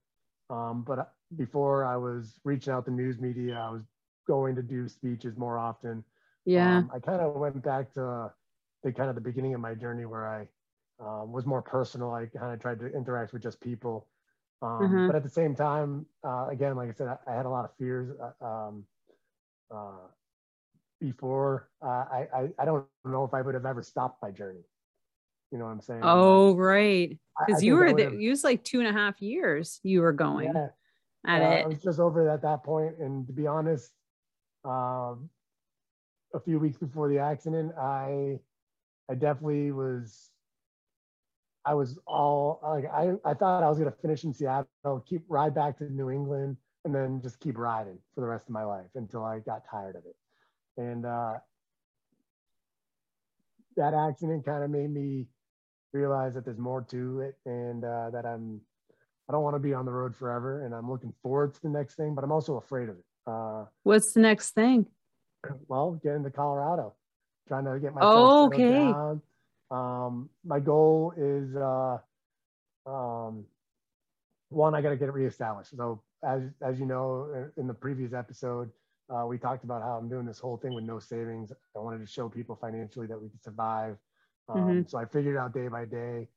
[0.50, 1.05] Um, but uh,
[1.37, 3.83] before I was reaching out to news media, I was
[4.27, 6.05] going to do speeches more often.
[6.44, 6.79] Yeah.
[6.79, 8.31] Um, I kind of went back to
[8.83, 10.46] the kind of the beginning of my journey where I
[11.05, 12.12] um, was more personal.
[12.12, 14.07] I kind of tried to interact with just people.
[14.62, 15.07] Um, mm-hmm.
[15.09, 17.64] But at the same time, uh, again, like I said, I, I had a lot
[17.64, 18.11] of fears.
[18.40, 18.85] Uh, um,
[19.75, 20.09] uh,
[21.01, 24.64] before uh, I, I, I don't know if I would have ever stopped my journey.
[25.51, 26.01] You know what I'm saying?
[26.03, 27.19] Oh, like, right.
[27.47, 30.53] Because you were the, you was like two and a half years you were going
[30.55, 30.69] yeah,
[31.27, 31.64] at it.
[31.64, 33.93] I was just over at that point, and to be honest,
[34.64, 35.29] um,
[36.33, 38.38] a few weeks before the accident, I
[39.09, 40.31] I definitely was.
[41.66, 45.55] I was all like I, I thought I was gonna finish in Seattle, keep ride
[45.55, 48.90] back to New England, and then just keep riding for the rest of my life
[48.94, 50.16] until I got tired of it.
[50.77, 51.35] And uh,
[53.77, 55.27] that accident kind of made me
[55.92, 58.61] realize that there's more to it and uh, that I'm
[59.29, 61.70] I don't want to be on the road forever, and I'm looking forward to the
[61.70, 63.05] next thing, but I'm also afraid of it.
[63.27, 64.87] Uh, What's the next thing?
[65.68, 66.94] Well, get into Colorado,
[67.48, 68.70] trying to get my oh, okay.
[68.70, 69.20] Down.
[69.70, 71.98] Um, my goal is uh,
[72.87, 73.44] um,
[74.50, 75.77] one, I got to get it reestablished.
[75.77, 78.70] So as as you know, in the previous episode,
[79.11, 81.53] uh, we talked about how I'm doing this whole thing with no savings.
[81.77, 83.96] I wanted to show people financially that we could survive.
[84.48, 84.88] Um, mm-hmm.
[84.88, 86.29] So I figured out day by day.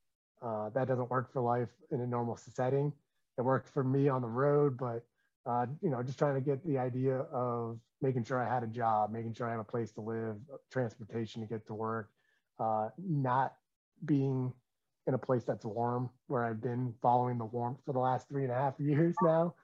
[0.41, 2.93] Uh, that doesn't work for life in a normal setting.
[3.37, 5.03] It worked for me on the road, but
[5.45, 8.67] uh, you know, just trying to get the idea of making sure I had a
[8.67, 10.35] job, making sure I have a place to live,
[10.71, 12.09] transportation to get to work,
[12.59, 13.53] uh, not
[14.05, 14.53] being
[15.07, 18.43] in a place that's warm, where I've been following the warmth for the last three
[18.43, 19.55] and a half years now.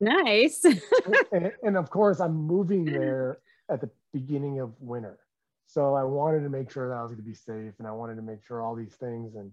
[0.00, 0.64] Nice.
[1.32, 3.38] and, and, of course, I'm moving there
[3.70, 5.18] at the beginning of winter.
[5.66, 7.92] So I wanted to make sure that I was going to be safe and I
[7.92, 9.36] wanted to make sure all these things.
[9.36, 9.52] And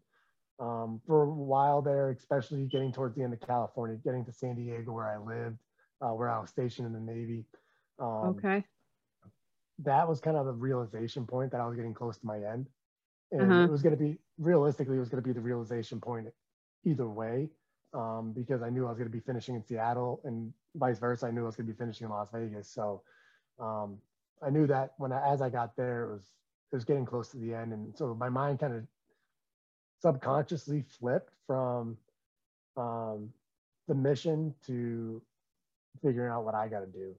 [0.59, 4.55] um, for a while there, especially getting towards the end of California, getting to San
[4.55, 5.59] Diego where I lived,
[6.01, 7.45] uh, where I was stationed in the Navy.
[7.99, 8.63] Um, okay.
[9.83, 12.67] That was kind of the realization point that I was getting close to my end.
[13.31, 13.63] And uh-huh.
[13.63, 16.27] it was going to be realistically, it was going to be the realization point
[16.83, 17.49] either way
[17.93, 21.27] um, because I knew I was going to be finishing in Seattle and vice versa.
[21.27, 22.69] I knew I was going to be finishing in Las Vegas.
[22.69, 23.01] So
[23.59, 23.97] um,
[24.41, 26.23] I knew that when I, as I got there, it was
[26.71, 28.83] it was getting close to the end, and so my mind kind of
[30.01, 31.97] subconsciously flipped from
[32.77, 33.29] um,
[33.87, 35.19] the mission to
[36.03, 37.15] figuring out what I got to do.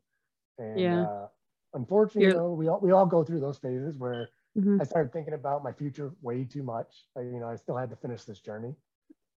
[0.59, 1.03] And yeah.
[1.03, 1.27] uh,
[1.75, 4.81] unfortunately, you know, we all we all go through those phases where mm-hmm.
[4.81, 7.07] I started thinking about my future way too much.
[7.17, 8.75] I, you know, I still had to finish this journey.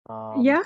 [0.09, 0.63] Um, yeah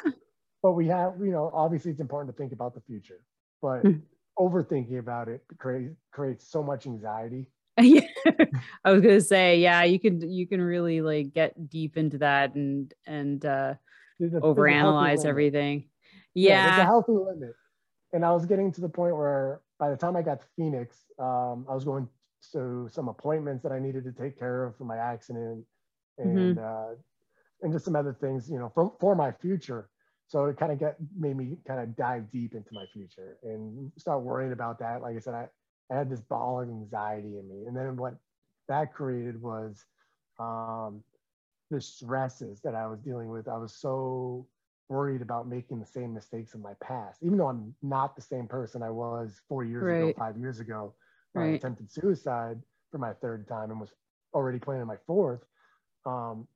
[0.65, 3.19] but we have you know obviously it's important to think about the future
[3.61, 4.01] but mm.
[4.39, 7.45] overthinking about it creates creates so much anxiety
[7.79, 8.01] yeah
[8.83, 12.55] i was gonna say yeah you can you can really like get deep into that
[12.55, 13.75] and and uh
[14.19, 15.87] there's a, overanalyze there's everything
[16.33, 17.53] yeah, yeah there's a healthy limit
[18.13, 21.05] and i was getting to the point where by the time i got to phoenix
[21.19, 22.07] um, i was going
[22.51, 25.63] to some appointments that i needed to take care of for my accident
[26.17, 26.63] and mm-hmm.
[26.63, 26.95] uh,
[27.61, 29.89] and just some other things you know for, for my future
[30.27, 33.91] so it kind of got made me kind of dive deep into my future and
[33.97, 35.01] start worrying about that.
[35.01, 35.47] Like I said, I,
[35.91, 37.65] I had this ball of anxiety in me.
[37.67, 38.15] And then what
[38.67, 39.85] that created was
[40.39, 41.03] um,
[41.69, 43.47] the stresses that I was dealing with.
[43.47, 44.47] I was so
[44.89, 48.47] worried about making the same mistakes in my past, even though I'm not the same
[48.47, 50.09] person I was four years right.
[50.09, 50.93] ago, five years ago.
[51.33, 51.45] Right.
[51.45, 53.91] I attempted suicide for my third time and was
[54.33, 55.41] already planning my fourth.
[56.05, 56.47] Um,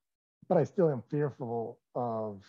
[0.48, 2.44] but I still am fearful of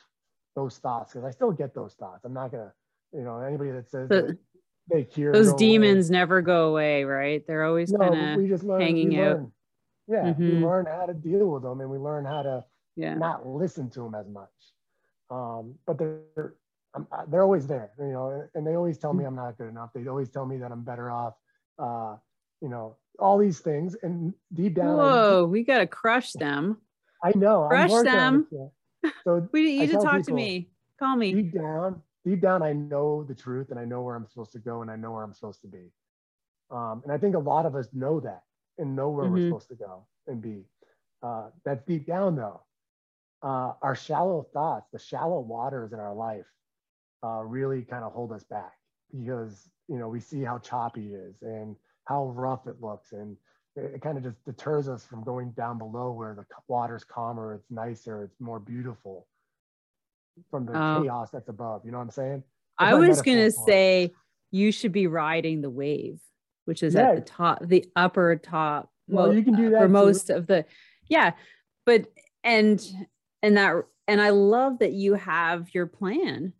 [0.54, 2.24] those thoughts because I still get those thoughts.
[2.24, 2.72] I'm not gonna,
[3.12, 4.38] you know, anybody that says the, that
[4.92, 6.18] they cure those demons away.
[6.18, 7.46] never go away, right?
[7.46, 9.36] They're always no, kind of hanging out.
[9.36, 9.52] Learn,
[10.08, 10.60] yeah, mm-hmm.
[10.60, 12.64] we learn how to deal with them, and we learn how to
[12.96, 13.14] yeah.
[13.14, 14.48] not listen to them as much.
[15.30, 16.54] Um, but they're
[17.28, 19.90] they're always there, you know, and they always tell me I'm not good enough.
[19.94, 21.34] They always tell me that I'm better off.
[21.78, 22.16] Uh,
[22.60, 26.78] you know, all these things, and deep down, whoa, we gotta crush them.
[27.22, 28.48] I know, crush them.
[29.24, 30.70] So we you to talk people, to me.
[30.98, 31.32] Call me.
[31.32, 34.58] Deep down, deep down, I know the truth and I know where I'm supposed to
[34.58, 35.90] go and I know where I'm supposed to be.
[36.70, 38.42] Um, and I think a lot of us know that
[38.78, 39.34] and know where mm-hmm.
[39.34, 40.64] we're supposed to go and be.
[41.22, 42.60] Uh, that's deep down though.
[43.42, 46.44] Uh, our shallow thoughts, the shallow waters in our life,
[47.24, 48.72] uh, really kind of hold us back
[49.10, 53.36] because you know we see how choppy it is and how rough it looks and
[53.76, 57.54] it, it kind of just deters us from going down below where the water's calmer,
[57.54, 59.26] it's nicer, it's more beautiful
[60.50, 61.82] from the um, chaos that's above.
[61.84, 62.42] You know what I'm saying?
[62.78, 64.12] I was going to say
[64.50, 66.18] you should be riding the wave,
[66.64, 67.10] which is yeah.
[67.10, 68.90] at the top, the upper top.
[69.06, 69.92] Well, you can do that for too.
[69.92, 70.64] most of the,
[71.08, 71.32] yeah.
[71.84, 72.06] But,
[72.42, 72.80] and,
[73.42, 73.74] and that,
[74.08, 76.52] and I love that you have your plan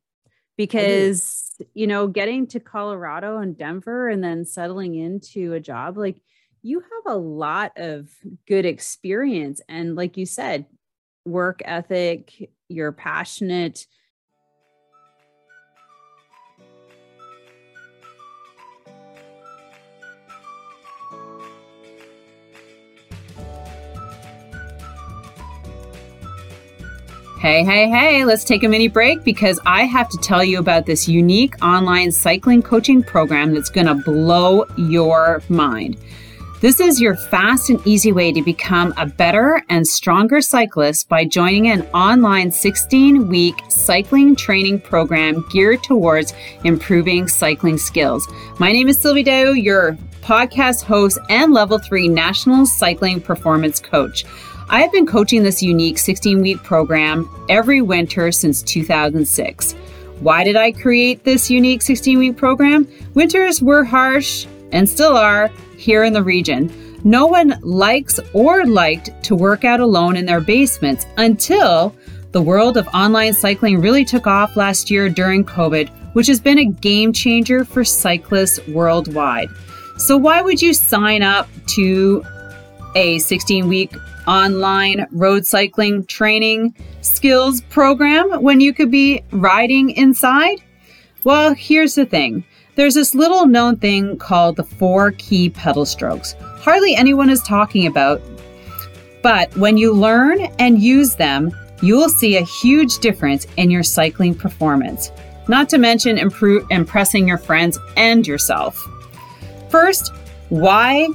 [0.56, 6.20] because, you know, getting to Colorado and Denver and then settling into a job, like
[6.62, 8.10] you have a lot of
[8.46, 9.62] good experience.
[9.68, 10.66] And like you said,
[11.24, 13.86] work ethic, you're passionate.
[27.40, 30.84] Hey, hey, hey, let's take a mini break because I have to tell you about
[30.84, 35.96] this unique online cycling coaching program that's going to blow your mind.
[36.60, 41.24] This is your fast and easy way to become a better and stronger cyclist by
[41.24, 48.28] joining an online 16 week cycling training program geared towards improving cycling skills.
[48.58, 54.26] My name is Sylvie Dow, your podcast host and level three national cycling performance coach.
[54.72, 59.72] I have been coaching this unique 16 week program every winter since 2006.
[60.20, 62.86] Why did I create this unique 16 week program?
[63.14, 66.72] Winters were harsh and still are here in the region.
[67.02, 71.92] No one likes or liked to work out alone in their basements until
[72.30, 76.60] the world of online cycling really took off last year during COVID, which has been
[76.60, 79.48] a game changer for cyclists worldwide.
[79.96, 82.24] So, why would you sign up to
[82.94, 83.92] a 16 week
[84.26, 90.62] online road cycling training skills program when you could be riding inside?
[91.24, 92.44] Well, here's the thing
[92.76, 96.34] there's this little known thing called the four key pedal strokes.
[96.60, 98.22] Hardly anyone is talking about,
[99.22, 101.50] but when you learn and use them,
[101.82, 105.10] you will see a huge difference in your cycling performance,
[105.48, 108.76] not to mention improve, impressing your friends and yourself.
[109.68, 110.12] First,
[110.48, 111.08] why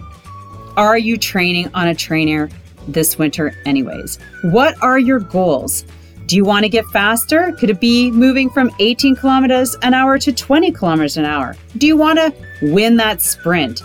[0.78, 2.50] are you training on a trainer
[2.88, 4.20] this winter, anyways?
[4.44, 5.86] What are your goals?
[6.28, 7.52] Do you want to get faster?
[7.54, 11.56] Could it be moving from 18 kilometers an hour to 20 kilometers an hour?
[11.78, 13.84] Do you want to win that sprint?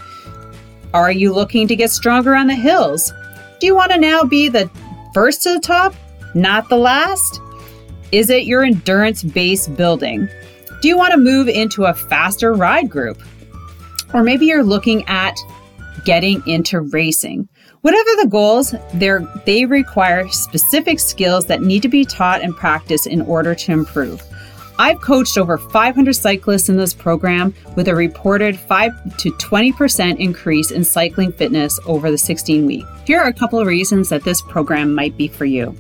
[0.95, 3.13] Are you looking to get stronger on the hills?
[3.61, 4.71] Do you want to now be the
[5.13, 5.95] first to the top,
[6.35, 7.41] not the last?
[8.11, 10.27] Is it your endurance base building?
[10.81, 13.23] Do you want to move into a faster ride group?
[14.15, 15.37] Or maybe you're looking at
[16.07, 17.50] getting into racing.
[17.83, 23.23] Whatever the goals, they require specific skills that need to be taught and practiced in
[23.23, 24.23] order to improve.
[24.79, 30.71] I've coached over 500 cyclists in this program with a reported 5 to 20% increase
[30.71, 32.85] in cycling fitness over the 16 week.
[33.07, 35.75] Here are a couple of reasons that this program might be for you.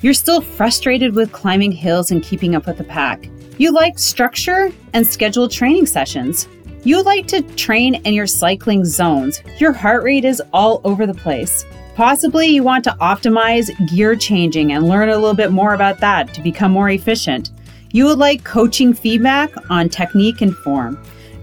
[0.00, 3.28] You're still frustrated with climbing hills and keeping up with the pack.
[3.58, 6.48] You like structure and scheduled training sessions.
[6.86, 9.42] You like to train in your cycling zones.
[9.58, 11.64] Your heart rate is all over the place.
[11.96, 16.32] Possibly you want to optimize gear changing and learn a little bit more about that
[16.34, 17.50] to become more efficient.
[17.90, 20.96] You would like coaching feedback on technique and form.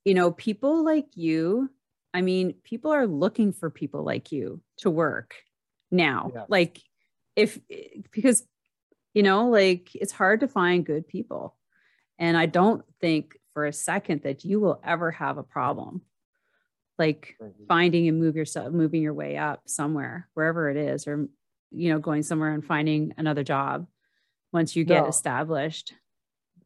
[0.05, 1.71] You know, people like you,
[2.15, 5.35] I mean, people are looking for people like you to work
[5.91, 6.33] now.
[6.35, 6.45] Yeah.
[6.49, 6.83] Like,
[7.37, 7.59] if
[8.11, 8.45] because,
[9.15, 11.57] you know, like it's hard to find good people.
[12.19, 16.03] And I don't think for a second that you will ever have a problem
[16.99, 17.37] like
[17.69, 21.29] finding and move yourself moving your way up somewhere wherever it is or
[21.71, 23.87] you know going somewhere and finding another job
[24.53, 25.09] once you get no.
[25.09, 25.95] established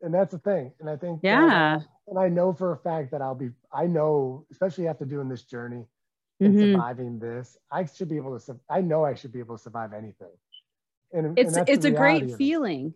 [0.03, 3.21] and that's the thing and i think yeah and I know for a fact that
[3.21, 5.85] I'll be, I know, especially after doing this journey
[6.41, 6.73] and mm-hmm.
[6.73, 9.93] surviving this, I should be able to, I know I should be able to survive
[9.93, 10.33] anything.
[11.13, 12.95] And it's, and it's a great feeling,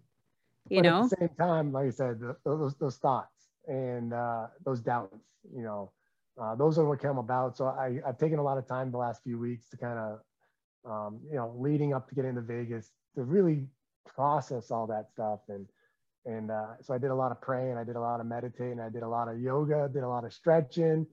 [0.69, 4.47] you but know, at the same time, like I said, those, those thoughts and uh,
[4.65, 5.17] those doubts,
[5.55, 5.91] you know,
[6.41, 7.57] uh, those are what came about.
[7.57, 10.21] So I, I've taken a lot of time the last few weeks to kind of,
[10.85, 13.67] um, you know, leading up to getting to Vegas to really
[14.07, 15.67] process all that stuff and,
[16.27, 18.81] and uh, so I did a lot of praying, I did a lot of meditating,
[18.81, 21.07] I did a lot of yoga, did a lot of stretching,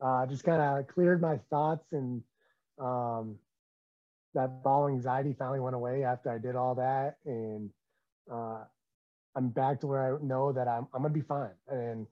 [0.00, 1.92] uh, just kind of cleared my thoughts.
[1.92, 2.22] And
[2.78, 3.36] um,
[4.34, 7.16] that ball anxiety finally went away after I did all that.
[7.26, 7.70] And
[8.32, 8.64] uh,
[9.34, 11.50] I'm back to where I know that I'm, I'm going to be fine.
[11.68, 12.06] And,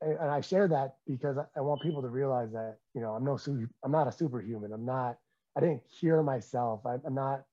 [0.00, 3.38] and I share that because I want people to realize that, you know, I'm no,
[3.84, 4.72] I'm not a superhuman.
[4.72, 5.18] I'm not,
[5.56, 6.86] I didn't cure myself.
[6.86, 7.44] I, I'm not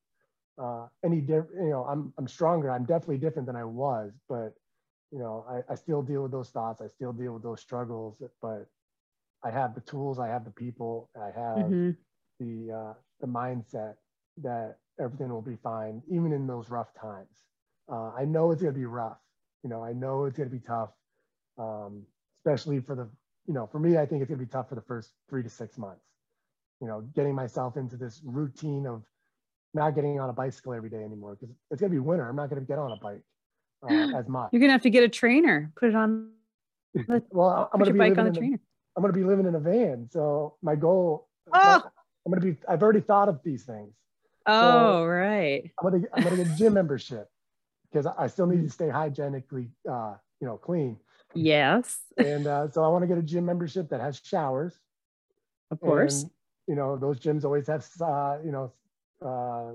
[0.57, 2.71] uh, any different, you know, I'm, I'm stronger.
[2.71, 4.53] I'm definitely different than I was, but,
[5.11, 6.81] you know, I, I still deal with those thoughts.
[6.81, 8.67] I still deal with those struggles, but
[9.43, 11.91] I have the tools, I have the people, I have mm-hmm.
[12.39, 13.95] the, uh, the mindset
[14.41, 17.43] that everything will be fine, even in those rough times.
[17.91, 19.17] Uh, I know it's going to be rough.
[19.63, 20.89] You know, I know it's going to be tough,
[21.57, 22.03] um,
[22.39, 23.07] especially for the,
[23.47, 25.43] you know, for me, I think it's going to be tough for the first three
[25.43, 26.05] to six months.
[26.81, 29.03] You know, getting myself into this routine of
[29.76, 32.28] not getting on a bicycle every day anymore because it's gonna be winter.
[32.28, 33.21] I'm not gonna get on a bike
[33.84, 34.49] uh, as much.
[34.51, 35.71] You're gonna have to get a trainer.
[35.76, 36.32] Put it on.
[36.93, 38.59] The, well, I'm gonna be bike on a in a, trainer.
[38.95, 40.09] I'm gonna be living in a van.
[40.11, 41.28] So my goal.
[41.53, 41.84] Oh.
[42.26, 42.57] I'm gonna be.
[42.67, 43.93] I've already thought of these things.
[44.47, 45.71] Oh, right.
[45.80, 46.03] I'm gonna.
[46.13, 47.30] I'm gonna get a gym membership
[47.91, 50.97] because I still need to stay hygienically, uh, you know, clean.
[51.34, 54.73] Yes, And uh, so I want to get a gym membership that has showers.
[55.69, 56.23] of course.
[56.23, 56.32] And,
[56.67, 58.71] you know, those gyms always have, uh, you know,
[59.22, 59.74] uh,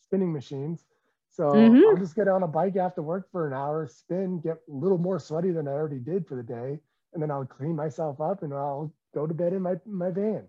[0.00, 0.86] spinning machines.
[1.30, 1.82] So Mhm.
[1.84, 4.98] I'll just get on a bike after work for an hour, spin, get a little
[4.98, 6.80] more sweaty than I already did for the day,
[7.12, 10.48] and then I'll clean myself up and I'll go to bed in my my van.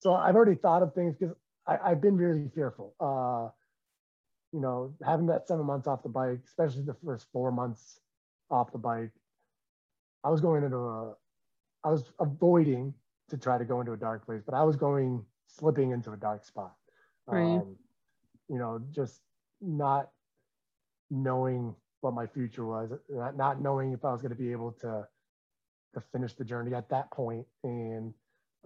[0.00, 1.36] So I've already thought of things because
[1.66, 2.94] I've been really fearful.
[3.00, 3.50] Uh,
[4.52, 8.00] you know, having that seven months off the bike, especially the first four months
[8.50, 9.12] off the bike,
[10.24, 11.16] I was going into a,
[11.84, 12.94] I was avoiding
[13.28, 16.16] to try to go into a dark place, but I was going slipping into a
[16.16, 16.76] dark spot.
[17.26, 17.42] Right.
[17.42, 17.76] Um,
[18.48, 19.20] you know, just
[19.60, 20.10] not
[21.10, 24.72] knowing what my future was, not, not knowing if I was going to be able
[24.82, 25.06] to
[25.94, 28.12] to finish the journey at that point, and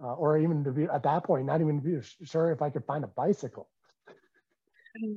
[0.03, 2.85] uh, or even to be at that point, not even be sure if I could
[2.85, 3.69] find a bicycle.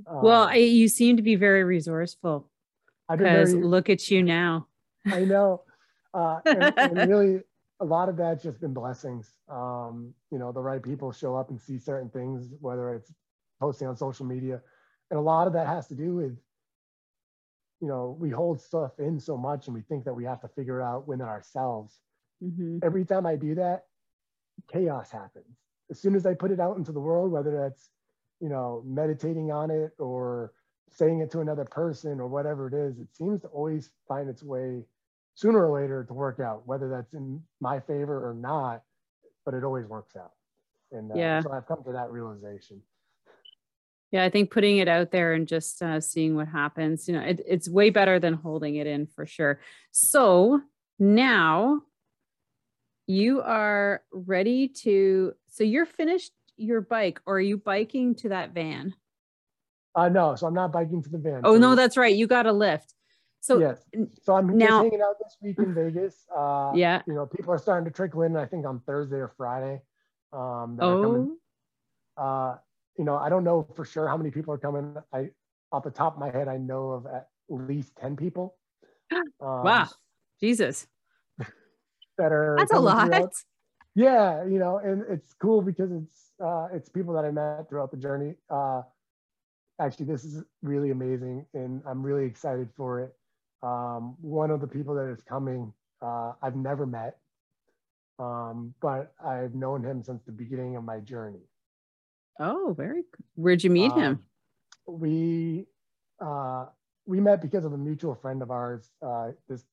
[0.07, 2.49] well, Um, I, you seem to be very resourceful
[3.11, 4.69] because look at you now.
[5.11, 5.63] I know.
[6.13, 7.41] Uh, and, and really,
[7.81, 9.31] a lot of that's just been blessings.
[9.49, 13.13] Um, you know, the right people show up and see certain things, whether it's
[13.61, 14.63] posting on social media.
[15.11, 16.39] And a lot of that has to do with,
[17.81, 20.49] you know, we hold stuff in so much and we think that we have to
[20.49, 22.01] figure out within ourselves.
[22.43, 22.83] Mhm.
[22.83, 23.89] Every time I do that,
[24.69, 25.59] chaos happens.
[25.91, 27.91] As soon as I put it out into the world, whether that's,
[28.41, 30.55] you know, meditating on it or
[30.91, 34.43] saying it to another person or whatever it is, it seems to always find its
[34.43, 34.87] way
[35.35, 38.85] sooner or later to work out, whether that's in my favor or not,
[39.45, 40.35] but it always works out.
[40.93, 41.41] And uh, Yeah.
[41.41, 42.83] so I've come to that realization.
[44.15, 47.21] Yeah, I think putting it out there and just uh, seeing what happens, you know,
[47.21, 49.59] it, it's way better than holding it in for sure.
[49.91, 50.61] So
[51.01, 51.81] now
[53.09, 58.55] you are ready to, so you're finished your bike or are you biking to that
[58.55, 58.95] van?
[59.97, 61.41] Uh, no, so I'm not biking to the van.
[61.43, 62.15] Oh, So- no, that's right.
[62.15, 62.95] You got a lift.
[63.41, 63.85] So yes.
[64.23, 66.25] So I'm now- just hanging out this week in Vegas.
[66.33, 67.03] Uh, yeah.
[67.09, 69.83] You know, people are starting to trickle in, I think on Thursday or Friday.
[70.33, 71.37] Um, that are coming
[72.17, 72.57] Oh, Uh,
[72.99, 74.97] you know, I don't know for sure how many people are coming.
[75.13, 75.31] I,
[75.73, 78.57] off the top of my head, I know of at least 10 people.
[79.15, 79.89] Um, wow.
[80.41, 80.87] Jesus.
[82.19, 83.07] That are That's a lot.
[83.09, 83.33] throughout-
[83.97, 87.91] Yeah, you know, and it's cool because it's uh, it's people that I met throughout
[87.91, 88.35] the journey.
[88.49, 88.83] Uh,
[89.81, 93.13] actually, this is really amazing, and I'm really excited for it.
[93.63, 95.73] Um, one of the people that is coming,
[96.03, 97.19] uh, I've never met,
[98.19, 101.43] um, but I've known him since the beginning of my journey.
[102.39, 103.25] Oh, very good.
[103.35, 104.19] Where'd you meet him?
[104.19, 104.25] Um,
[104.87, 105.67] we
[106.21, 106.67] uh,
[107.07, 108.93] we met because of a mutual friend of ours.
[109.03, 109.67] Uh, this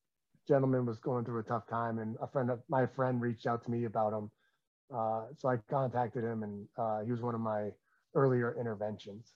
[0.46, 3.62] gentleman was going through a tough time, and a friend of my friend reached out
[3.64, 4.30] to me about him.
[4.94, 7.70] Uh, so I contacted him, and uh, he was one of my
[8.14, 9.34] earlier interventions.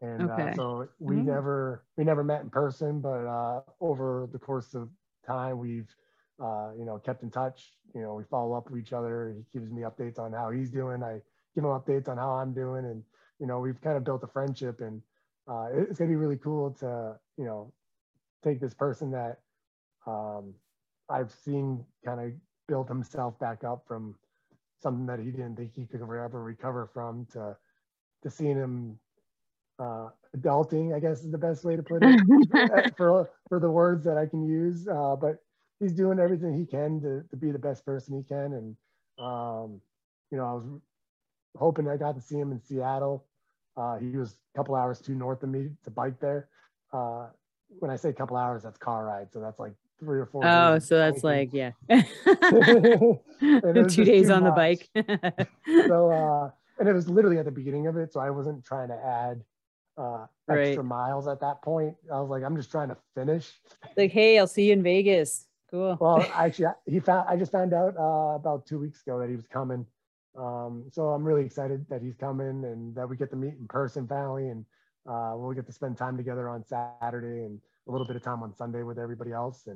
[0.00, 0.42] And Okay.
[0.42, 1.22] uh, so we Mm.
[1.22, 4.88] never we never met in person, but uh, over the course of
[5.26, 5.94] time, we've
[6.42, 7.76] uh, you know kept in touch.
[7.94, 9.34] You know, we follow up with each other.
[9.36, 11.02] He gives me updates on how he's doing.
[11.02, 11.20] I
[11.56, 13.04] give him updates on how I'm doing, and
[13.40, 15.02] you know we've kind of built a friendship, and
[15.48, 17.72] uh, it's gonna be really cool to you know
[18.44, 19.40] take this person that
[20.06, 20.54] um,
[21.10, 22.32] I've seen kind of
[22.68, 24.16] build himself back up from
[24.82, 27.56] something that he didn't think he could ever recover from to
[28.24, 29.00] to seeing him
[29.80, 32.18] uh, adulting, I guess is the best way to put it
[32.96, 34.88] for for the words that I can use.
[34.88, 35.36] Uh, but
[35.80, 38.52] he's doing everything he can to, to be the best person he can.
[38.54, 38.76] And
[39.18, 39.80] um,
[40.30, 40.64] you know, I was
[41.56, 43.24] hoping I got to see him in Seattle.
[43.76, 46.48] Uh, he was a couple hours too north of me to bike there.
[46.92, 47.26] Uh,
[47.78, 50.44] when I say a couple hours, that's car ride, so that's like three or four.
[50.46, 51.72] Oh, so that's like, yeah.
[53.88, 54.88] Two days on the bike.
[55.88, 58.88] so uh and it was literally at the beginning of it so i wasn't trying
[58.88, 59.42] to add
[59.98, 60.84] uh extra Right.
[60.84, 63.50] miles at that point i was like i'm just trying to finish
[63.96, 65.46] like, hey, I'll see you in Vegas.
[65.70, 65.96] Cool.
[66.00, 69.28] well actually I- he found i just found out uh about two weeks ago that
[69.28, 69.86] he was coming
[70.38, 73.66] um so i'm really excited that he's coming and that we get to meet in
[73.68, 74.64] person finally and
[75.10, 78.22] uh we'll get to spend time together on saturday and a little bit of time
[78.22, 79.72] on sunday with everybody else and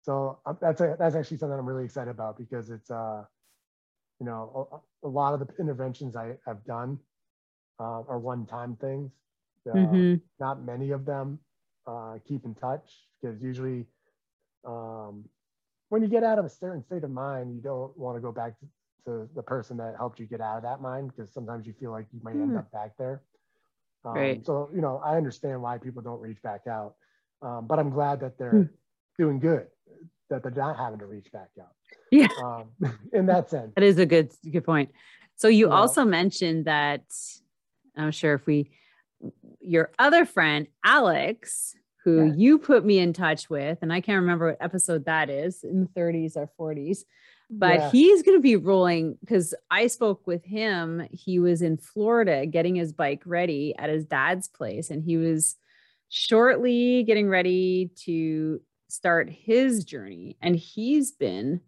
[0.00, 3.22] so uh, that's a, that's actually something i'm really excited about because it's uh
[4.20, 4.68] you know
[5.02, 6.98] a, a lot of the interventions i have done
[7.80, 9.10] uh, are one-time things
[9.72, 10.20] uh, Mhm.
[10.40, 11.38] not many of them
[11.86, 13.86] uh, keep in touch because usually
[14.66, 15.24] um,
[15.88, 18.32] when you get out of a certain state of mind you don't want to go
[18.32, 18.66] back to,
[19.08, 21.90] to the person that helped you get out of that mind because sometimes you feel
[21.90, 22.58] like you might end Hmm.
[22.58, 23.22] up back there
[24.04, 24.46] Um, Right.
[24.46, 26.94] So, you know, I understand why people don't reach back out,
[27.42, 28.62] um, but I'm glad that they're Hmm.
[29.18, 29.66] doing good,
[30.30, 31.74] that they're not having to reach back out.
[32.10, 32.28] Yeah.
[32.38, 32.70] Um,
[33.12, 33.72] in that sense.
[33.74, 34.90] That is a good good point.
[35.36, 37.02] So you also mentioned that
[37.96, 38.70] I'm sure if we
[39.60, 42.34] your other friend Alex, who Yeah.
[42.36, 45.80] you put me in touch with, and I can't remember what episode that is in
[45.80, 47.04] the 30s or 40s,
[47.50, 47.90] but Yeah.
[47.90, 51.06] he's going to be rolling because I spoke with him.
[51.12, 55.56] He was in Florida getting his bike ready at his dad's place, and he was
[56.10, 60.36] shortly getting ready to start his journey.
[60.40, 61.60] And he's been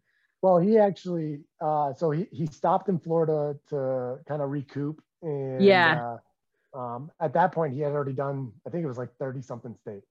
[0.42, 5.02] Well, he actually, uh, so he, he stopped in Florida to kind of recoup.
[5.20, 6.16] And Yeah.
[6.74, 9.42] uh, um, at that point, he had already done, I think it was like 30
[9.42, 10.06] something states.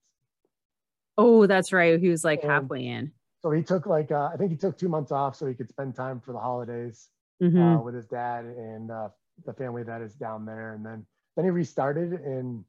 [1.18, 1.98] Oh, that's right.
[1.98, 3.10] He was like And- halfway in.
[3.42, 5.68] So he took like, uh, I think he took two months off so he could
[5.68, 7.08] spend time for the holidays
[7.42, 7.78] Mhm.
[7.78, 9.08] uh, with his dad and uh,
[9.46, 10.74] the family that is down there.
[10.74, 12.64] And then, then he restarted and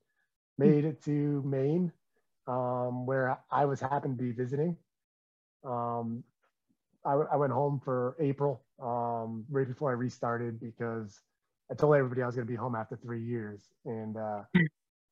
[0.57, 1.91] made it to Maine,
[2.47, 4.77] um, where I was happened to be visiting.
[5.63, 6.23] Um,
[7.05, 11.19] I, w- I went home for April, um, right before I restarted because
[11.71, 14.43] I told everybody I was going to be home after three years, and uh,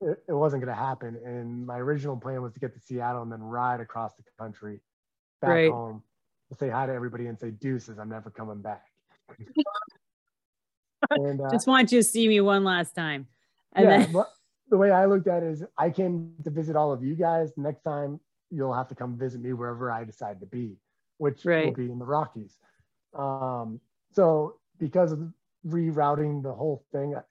[0.02, 1.20] it, it wasn't going to happen.
[1.26, 4.82] And my original plan was to get to Seattle and then ride across the country
[5.42, 5.72] back Right.
[5.72, 6.04] home
[6.50, 8.86] to say hi to everybody and say deuces, I'm never coming back.
[11.12, 13.28] and uh, Just want you to see me one last time.
[13.74, 14.24] And yeah, then
[14.70, 17.52] the way I looked at it is I came to visit all of you guys.
[17.58, 18.20] Next time
[18.50, 20.78] you'll have to come visit me wherever I decide to be,
[21.18, 22.58] which will be in the Rockies.
[23.14, 23.80] Um,
[24.12, 25.20] so because of
[25.68, 27.22] rerouting the whole thing, I,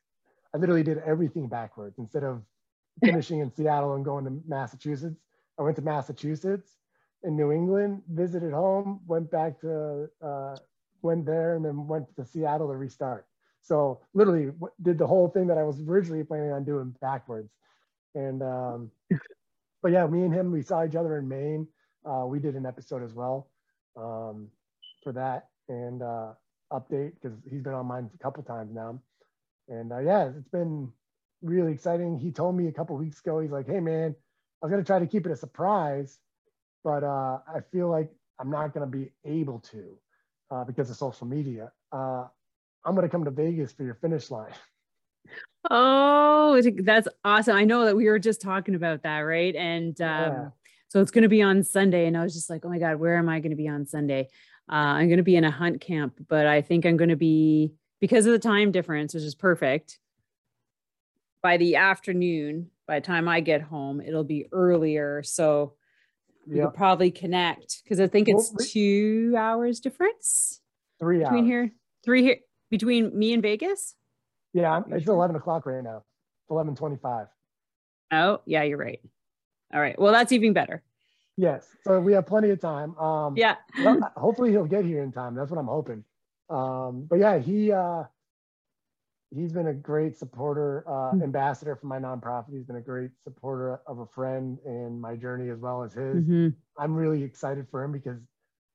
[0.55, 1.99] I literally did everything backwards.
[1.99, 2.43] Instead of
[3.05, 5.21] finishing in Seattle and going to Massachusetts,
[5.59, 6.78] I went to Massachusetts
[7.25, 10.57] in New England, visited home, went back to, uh,
[11.03, 13.27] went there and then went to Seattle to restart.
[13.63, 14.53] So literally
[14.83, 17.53] did the whole thing that I was originally planning on doing backwards.
[18.15, 18.91] And, um,
[19.83, 21.69] but yeah, me and him, we saw each other in Maine.
[22.05, 23.51] Uh, we did an episode as well
[23.97, 24.49] um,
[25.03, 26.33] for that and uh,
[26.73, 29.01] update because he's been on mine a couple times now.
[29.69, 30.91] And uh, yeah, it's been
[31.43, 32.19] really exciting.
[32.19, 34.15] He told me a couple weeks ago, he's like, hey man,
[34.63, 36.19] I was gonna try to keep it a surprise,
[36.85, 39.85] but uh, I feel like I'm not gonna be able to
[40.51, 41.73] uh, because of social media.
[41.93, 42.27] Uh,
[42.85, 44.53] I'm gonna come to Vegas for your finish line.
[45.71, 47.57] oh, that's awesome.
[47.57, 49.55] I know that we were just talking about that, right?
[49.55, 50.49] And um, Yeah.
[50.89, 52.07] so it's going to be on Sunday.
[52.07, 53.87] And I was just like, oh my God, where am I going to be on
[53.87, 54.29] Sunday?
[54.71, 57.17] Uh, I'm going to be in a hunt camp, but I think I'm going to
[57.17, 59.99] be, because of the time difference, which is perfect,
[61.43, 65.23] by the afternoon, by the time I get home, it'll be earlier.
[65.23, 65.75] So
[66.57, 70.61] Yeah, could probably connect because I think Well, it's we- two hours difference
[70.99, 71.49] three between hours.
[71.49, 71.73] here,
[72.05, 72.37] three here,
[72.71, 73.95] between me and Vegas.
[74.53, 76.05] Yeah, it's 11 o'clock right now.
[76.45, 77.29] It's 11:25.
[78.11, 79.01] Oh, yeah, you're right.
[79.73, 79.99] All right.
[79.99, 80.83] Well, that's even better.
[81.37, 82.97] Yes, so we have plenty of time.
[82.99, 83.57] Um, Yeah.
[84.17, 85.35] hopefully he'll get here in time.
[85.35, 86.05] That's what I'm hoping.
[86.49, 88.05] Um, but yeah, he uh,
[89.35, 91.23] he's been a great supporter, uh, Hmm.
[91.23, 92.51] ambassador for my nonprofit.
[92.53, 96.25] He's been a great supporter of a friend in my journey as well as his.
[96.25, 96.55] Mhm.
[96.79, 98.19] I'm really excited for him because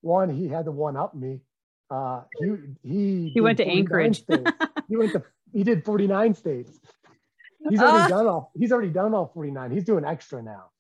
[0.01, 1.41] one, he had to one up me.
[1.89, 4.25] Uh, he he He went to Anchorage.
[4.87, 6.79] he went to he did 49 states.
[7.69, 8.07] He's already Ah.
[8.17, 8.51] done all.
[8.55, 9.71] He's already done all 49.
[9.71, 10.71] He's doing extra now.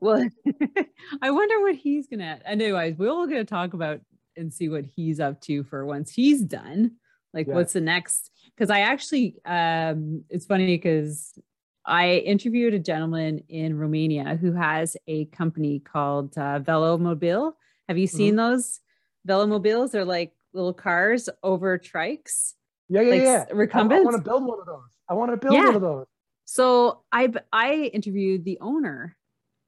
[0.00, 0.28] Well,
[1.22, 2.40] I wonder what he's gonna.
[2.44, 4.00] Anyways, we're all gonna talk about
[4.36, 6.96] and see what he's up to for once he's done.
[7.34, 7.54] Like, Yeah.
[7.54, 8.30] what's the next?
[8.56, 11.36] Because I actually, um, it's funny because
[11.84, 17.52] I interviewed a gentleman in Romania who has a company called uh, Velomobile.
[17.88, 18.80] Have you seen those
[19.28, 19.90] Velomobiles?
[19.90, 22.54] They're like little cars over trikes.
[22.88, 23.28] Yeah, yeah, Like yeah.
[23.42, 24.04] s- I- I, recumbents?
[24.04, 24.90] want to build one of those.
[25.08, 25.66] I want to build Yeah.
[25.66, 26.06] one of those.
[26.46, 29.16] So I I interviewed the owner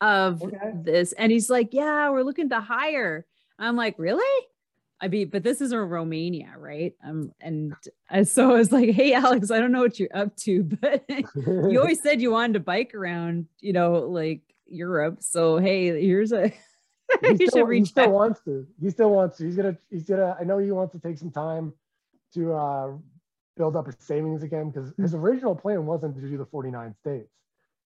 [0.00, 0.72] of Okay.
[0.74, 3.26] this, and he's like, "Yeah, we're looking to hire."
[3.58, 4.46] I'm like, "Really?"
[5.00, 6.94] I mean, but this is in Romania, right?
[7.04, 7.74] Um, and
[8.26, 11.78] so I was like, "Hey, Alex, I don't know what you're up to, but you
[11.80, 15.18] always said you wanted to bike around, you know, like Europe.
[15.22, 16.48] So hey, here's a
[17.20, 18.10] he you still, he still out.
[18.10, 18.66] wants to.
[18.80, 19.44] He still wants to.
[19.44, 19.76] He's gonna.
[19.90, 20.36] He's gonna.
[20.40, 21.72] I know he wants to take some time
[22.34, 22.92] to uh,
[23.56, 27.30] build up his savings again because his original plan wasn't to do the 49 states.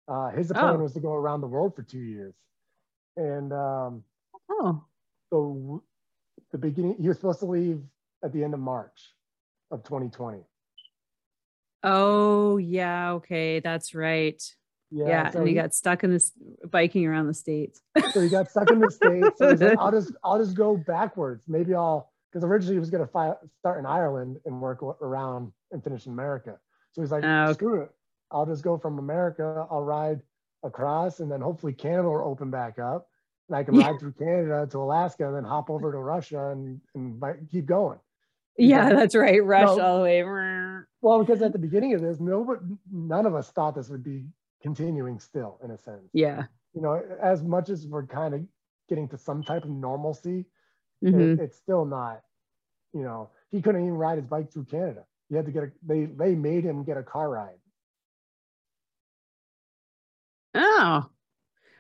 [0.06, 0.82] Uh, his plan Oh.
[0.82, 2.34] was to go around the world for two years,
[3.16, 4.04] and um,
[4.50, 4.84] Oh,
[5.30, 5.82] so
[6.52, 7.80] the beginning he was supposed to leave
[8.24, 9.14] at the end of March
[9.70, 10.40] of 2020.
[11.82, 14.42] oh yeah, okay, that's right.
[14.92, 16.32] Yeah, so and he he- got stuck in this
[16.68, 17.80] biking around the states.
[18.12, 19.38] so he got stuck in the states.
[19.38, 21.44] So like, I'll just I'll just go backwards.
[21.46, 25.82] Maybe I'll because originally he was gonna fi- start in Ireland and work around and
[25.82, 26.58] finish in America.
[26.92, 27.52] So he's like, Oh, okay.
[27.52, 27.90] screw it.
[28.32, 30.20] I'll just go from America, I'll ride
[30.64, 33.08] across, and then hopefully Canada will open back up.
[33.50, 33.90] And I can Yeah.
[33.90, 37.20] ride through Canada to Alaska and then hop over to Russia and, and
[37.50, 37.98] keep going.
[38.56, 39.44] Yeah, that's right.
[39.44, 39.80] Rush No.
[39.80, 40.22] all the way.
[41.02, 42.60] Well, because at the beginning of this, nobody,
[42.92, 44.24] none of us thought this would be
[44.62, 46.08] continuing still, in a sense.
[46.12, 46.44] Yeah.
[46.74, 48.46] You know, as much as we're kind of
[48.88, 50.44] getting to some type of normalcy,
[51.02, 51.34] Mhm.
[51.38, 52.22] it, it's still not.
[52.92, 55.04] You know, he couldn't even ride his bike through Canada.
[55.28, 55.72] He had to get a.
[55.82, 57.58] They they made him get a car ride.
[60.54, 61.08] Oh,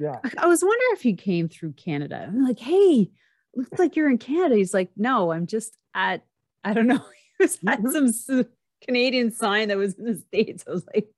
[0.00, 0.18] Yeah.
[0.38, 2.24] I was wondering if he came through Canada.
[2.26, 3.10] I'm like, hey,
[3.54, 4.56] looks like you're in Canada.
[4.56, 6.24] He's like, no, I'm just at,
[6.64, 7.04] I don't know.
[7.38, 8.12] He was at Mhm.
[8.12, 8.46] some
[8.82, 10.62] Canadian sign that was in the States.
[10.66, 11.08] I was like,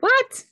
[0.00, 0.44] what?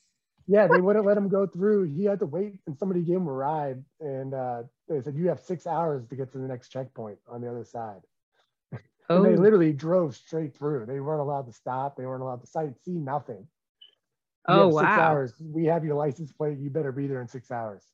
[0.47, 1.85] Yeah, they wouldn't let him go through.
[1.85, 5.29] He had to wait, and somebody gave him a ride, and uh, they said you
[5.29, 8.01] have six hours to get to the next checkpoint on the other side.
[9.09, 10.87] And they Oh, literally drove straight through.
[10.87, 11.97] They weren't allowed to stop.
[11.97, 13.49] They weren't allowed to sight, see Nothing.
[14.51, 15.01] Oh have Six wow.
[15.01, 15.35] hours.
[15.41, 16.59] We have your license plate.
[16.59, 17.85] You better be there in six hours.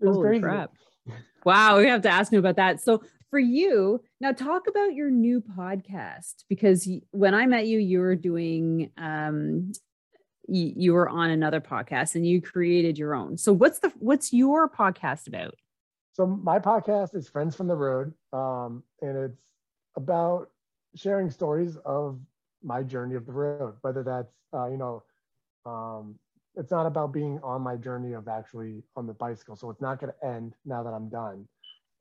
[0.00, 0.42] It was Holy crazy.
[0.42, 0.72] crap.
[1.44, 2.80] Wow, we have to ask him about that.
[2.82, 8.00] So for you, now talk about your new podcast because when I met you, you
[8.00, 9.72] were doing um
[10.48, 13.36] you, you were on another podcast and you created your own.
[13.36, 15.54] So what's the what's your podcast about?
[16.12, 19.42] So my podcast is Friends from the Road, um, and it's
[19.96, 20.50] about
[20.94, 22.18] sharing stories of
[22.62, 23.74] my journey of the road.
[23.82, 25.02] Whether that's uh, you know,
[25.64, 26.14] um,
[26.56, 29.56] it's not about being on my journey of actually on the bicycle.
[29.56, 31.46] So it's not going to end now that I'm done,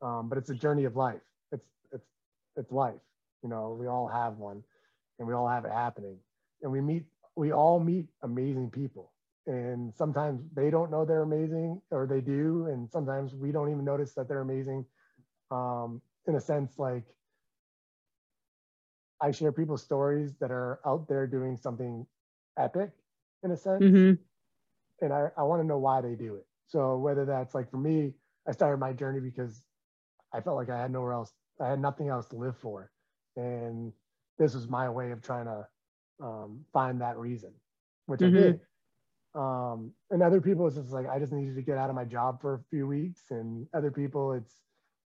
[0.01, 1.22] um, but it's a journey of life.
[1.51, 2.08] It's it's
[2.56, 3.01] it's life.
[3.43, 4.64] You know, we all have one,
[5.20, 6.18] and we all have it happening,
[6.62, 7.03] and we meet.
[7.36, 9.12] We all meet amazing people
[9.47, 13.86] and sometimes they don't know they're amazing or they do and sometimes we don't even
[13.86, 14.86] notice that they're amazing
[15.51, 17.03] um, in a sense like
[19.22, 22.05] i share people's stories that are out there doing something
[22.57, 22.91] epic
[23.43, 23.86] in a sense.
[23.86, 24.20] Mhm.
[25.01, 26.45] and i, I want to know why they do it.
[26.68, 28.13] So whether that's like for me
[28.47, 29.66] i started my journey because
[30.34, 32.91] i felt like i had nowhere else i had nothing else to live for.
[33.38, 33.93] And
[34.38, 35.68] this was my way of trying to
[36.24, 37.53] um, find that reason
[38.07, 38.24] which Mhm.
[38.24, 38.59] i did.
[39.36, 42.05] Um, and other people it's just like i just needed to get out of my
[42.05, 43.32] job for a few weeks.
[43.32, 44.61] And other people it's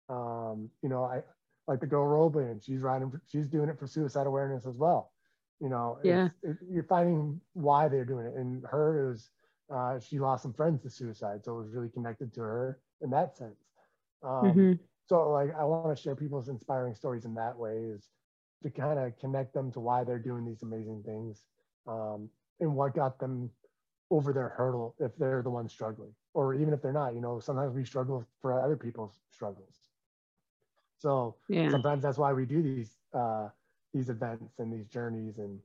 [0.09, 1.21] um, you know i
[1.67, 5.11] like the girl Roblin, she's riding for, she's doing it for suicide awareness as well
[5.59, 6.29] you know Yeah.
[6.43, 9.31] it, you're finding why they're doing it and her is
[9.73, 13.09] uh, she lost some friends to suicide so it was really connected to her in
[13.09, 13.65] that sense
[14.23, 14.79] um, Mhm.
[15.07, 18.09] so like i want to share people's inspiring stories in that way is
[18.61, 21.45] to kind of connect them to why they're doing these amazing things
[21.87, 23.49] um, and what got them
[24.11, 27.39] over their hurdle if they're the ones struggling or even if they're not you know
[27.39, 29.84] sometimes we struggle for other people's struggles
[31.05, 31.81] so Yeah.
[31.81, 33.49] sometimes that's why we do these uh,
[33.93, 35.59] these events and these journeys and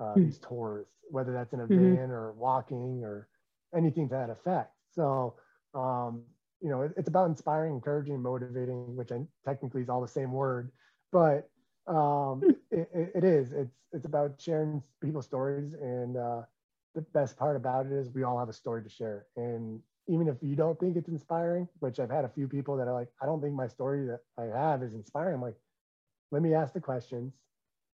[0.00, 0.28] uh, Hmm.
[0.28, 1.98] these tours whether that's in a Mhm.
[1.98, 3.28] van or walking or
[3.76, 5.34] anything to that effect so
[5.74, 6.24] um,
[6.60, 10.32] you know it, it's about inspiring encouraging motivating which I, technically is all the same
[10.32, 10.70] word
[11.12, 11.48] but
[11.86, 16.42] um, it, it, it is it's it's about sharing people's stories and uh,
[16.94, 20.28] the best part about it is we all have a story to share and even
[20.28, 23.08] if you don't think it's inspiring which i've had a few people that are like
[23.22, 25.34] i don't think my story that i have is inspiring.
[25.36, 25.54] I'm like
[26.30, 27.32] let me ask the questions.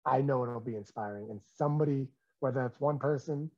[0.07, 1.31] I know it'll be inspiring.
[1.31, 2.09] And somebody
[2.41, 3.51] whether it's one person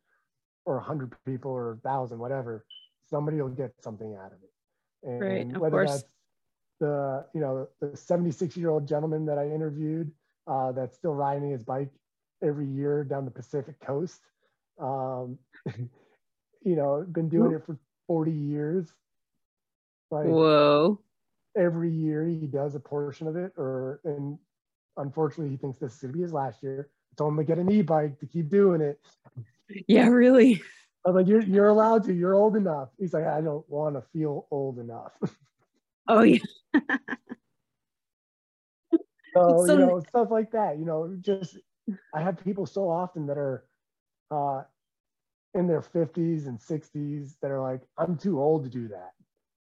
[0.64, 2.64] or a hundred people or a thousand whatever
[3.04, 5.08] somebody will get something out of it.
[5.08, 5.90] And Right, of whether course.
[5.90, 6.04] that's
[6.80, 10.10] the you know the 76 year old gentleman that i interviewed
[10.48, 11.90] uh, that's still riding his bike
[12.42, 14.20] every year down the pacific coast
[14.80, 15.38] um,
[16.62, 18.92] you know been doing it for 40 years
[20.10, 21.00] like Whoa.
[21.56, 24.38] every year he does a portion of it or and
[24.96, 27.44] unfortunately he thinks this is going to be his last year I told him to
[27.44, 29.00] get an e-bike to keep doing it
[29.86, 30.62] Yeah, really.
[31.06, 33.94] i was like you're, you're allowed to you're old enough he's like i don't want
[33.96, 35.12] to feel old enough
[36.08, 36.38] Oh yeah.
[39.34, 41.58] so, So- you know stuff like that you know just
[42.14, 43.64] i have people so often that are
[44.30, 44.62] uh
[45.54, 49.10] in their 50s and 60s that are like i'm too old to do that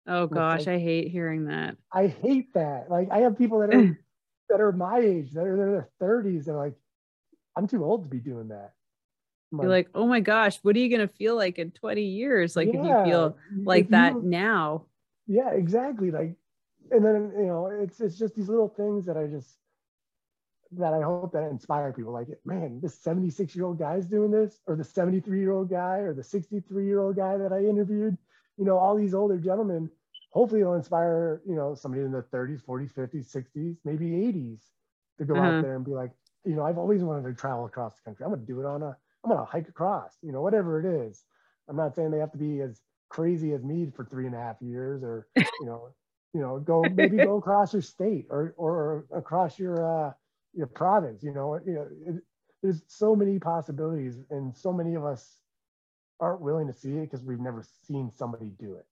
[0.10, 1.76] Oh gosh, like- I hate hearing that.
[1.94, 3.98] i hate that like i have people that are
[4.50, 6.76] that are my age that are in their 30s they're like
[7.56, 8.74] i'm too old to be doing that
[9.54, 12.58] I'm You're like, oh my gosh, what are you gonna feel like in 20 years?
[12.58, 14.88] Like if you feel like that you- now.
[15.26, 16.36] yeah exactly like
[16.92, 19.56] and then you know it's it's just these little things that i just
[20.72, 24.60] that i hope that inspire people like man this 76 year old guy's doing this
[24.68, 28.18] or the 73 year old guy or the 63 year old guy that i interviewed
[28.58, 29.90] you know all these older gentlemen
[30.32, 34.60] hopefully it'll inspire you know somebody in their 30s 40s 50s 60s maybe 80s
[35.18, 36.12] to go out there and be like,
[36.46, 38.26] you know, I've always wanted to travel across the country.
[38.26, 41.24] I'm gonna do it on a, I'm gonna hike across, you know, whatever it is.
[41.68, 44.40] I'm not saying they have to be as crazy as me for three and a
[44.40, 45.90] half years, or you know,
[46.34, 50.14] you know, go maybe go across your state or or across your uh
[50.54, 51.24] your province.
[51.24, 52.24] You know, you know, it,
[52.64, 55.38] there's so many possibilities, and so many of us
[56.20, 58.86] aren't willing to see it because we've never seen somebody do it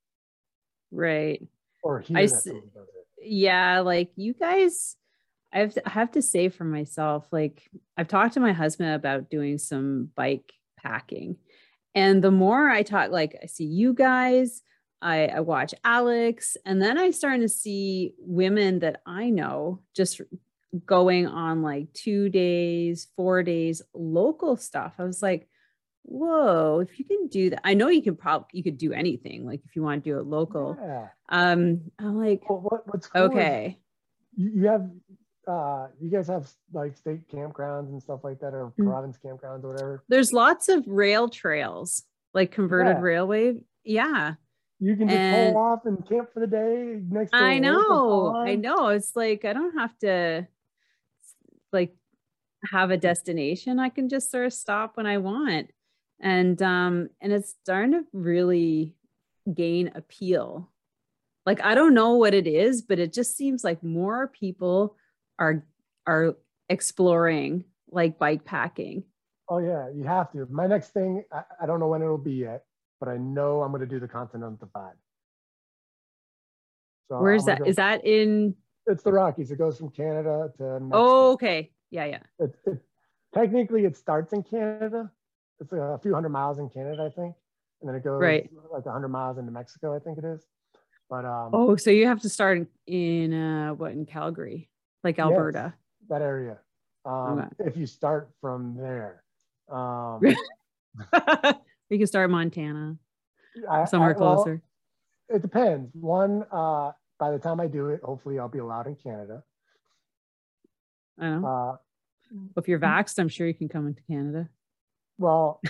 [0.92, 1.42] Right.
[1.84, 2.64] or hear I that s- does it.
[3.22, 4.96] yeah like you guys
[5.52, 7.64] I have, to, I have to say for myself like
[7.98, 11.38] i've talked to my husband about doing some bike packing
[11.96, 14.62] and the more i talk like i see you guys
[15.02, 20.22] I, I watch alex and then i starting to see women that i know just
[20.86, 24.94] going on like two days four days local stuff.
[25.00, 25.48] I was like
[26.08, 29.44] whoa if you can do that i know you can probably you could do anything
[29.44, 30.78] like if you want to do it local.
[30.80, 31.08] Yeah.
[31.30, 33.80] um i'm like Well, what, what's cool okay.
[34.36, 34.88] you, you have
[35.48, 38.86] uh you guys have like state campgrounds and stuff like that or Mm.
[38.88, 40.04] province campgrounds or whatever?
[40.08, 42.04] There's lots of rail trails
[42.36, 43.02] like converted Yeah.
[43.02, 44.34] railway yeah.
[44.80, 48.54] You can just And- pull off and camp for the day next i know i
[48.54, 48.90] know.
[48.90, 50.48] It's like i don't have to
[51.72, 51.96] like
[52.72, 55.70] have a destination i can just sort of stop when i want.
[56.20, 58.96] And um and it's starting to really
[59.54, 60.72] gain appeal.
[61.46, 64.96] Like i don't know what it is but it just seems like more people
[65.38, 65.66] are
[66.08, 66.38] are
[66.70, 69.04] exploring like bike packing.
[69.50, 70.48] Oh yeah you have to.
[70.50, 72.64] My next thing I, I don't know when it'll be yet
[73.00, 74.96] but i know i'm going to do the continental divide.
[77.10, 77.60] So where's that?
[77.60, 78.56] go- is that in
[78.88, 80.90] it's the rockies it goes from canada to Mexico.
[80.94, 82.80] oh okay yeah yeah it, it,
[83.34, 85.12] technically it starts in Canada.
[85.60, 87.34] It's a few hundred miles in Canada, I think,
[87.82, 88.50] and then it goes Right.
[88.72, 90.46] like hundred miles into Mexico, I think it is.
[91.10, 94.70] But um, Oh, so you have to start in, uh what in Calgary,
[95.04, 95.26] like Yes.
[95.28, 95.74] Alberta.
[96.10, 96.58] that area.
[97.06, 97.70] Um, Okay.
[97.70, 99.24] If you start from there,
[99.70, 100.22] um,
[101.90, 102.98] you can start Montana,
[103.70, 104.62] I- somewhere I- well, closer.
[105.30, 105.92] it depends.
[105.94, 109.44] One, uh, by the time I do it, hopefully I'll be allowed in Canada.
[111.20, 111.46] I know.
[111.46, 111.76] Uh,
[112.58, 114.50] if you're vaxxed, I'm sure you can come into Canada.
[115.18, 115.62] well,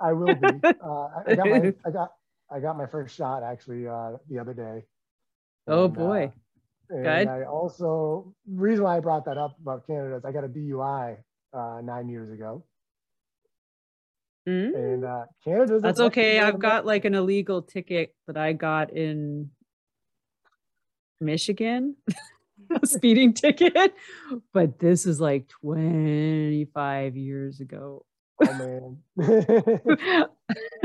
[0.00, 0.46] I will be.
[0.64, 2.12] Uh, I, got my, I got,
[2.50, 4.84] I got my first shot actually uh, the other day.
[5.66, 6.32] Oh And, uh, boy.
[6.90, 7.28] And Good.
[7.28, 11.18] I also, reason why I brought that up about Canada is I got a DUI
[11.52, 12.64] uh, nine years ago.
[14.48, 15.82] Mm, And uh, Canada's.
[15.82, 16.40] That's okay.
[16.40, 19.50] I've got like an illegal ticket that I got in
[21.20, 21.96] Michigan,
[22.84, 23.94] speeding ticket,
[24.52, 28.04] but this is like 25 years ago.
[28.46, 28.96] Oh.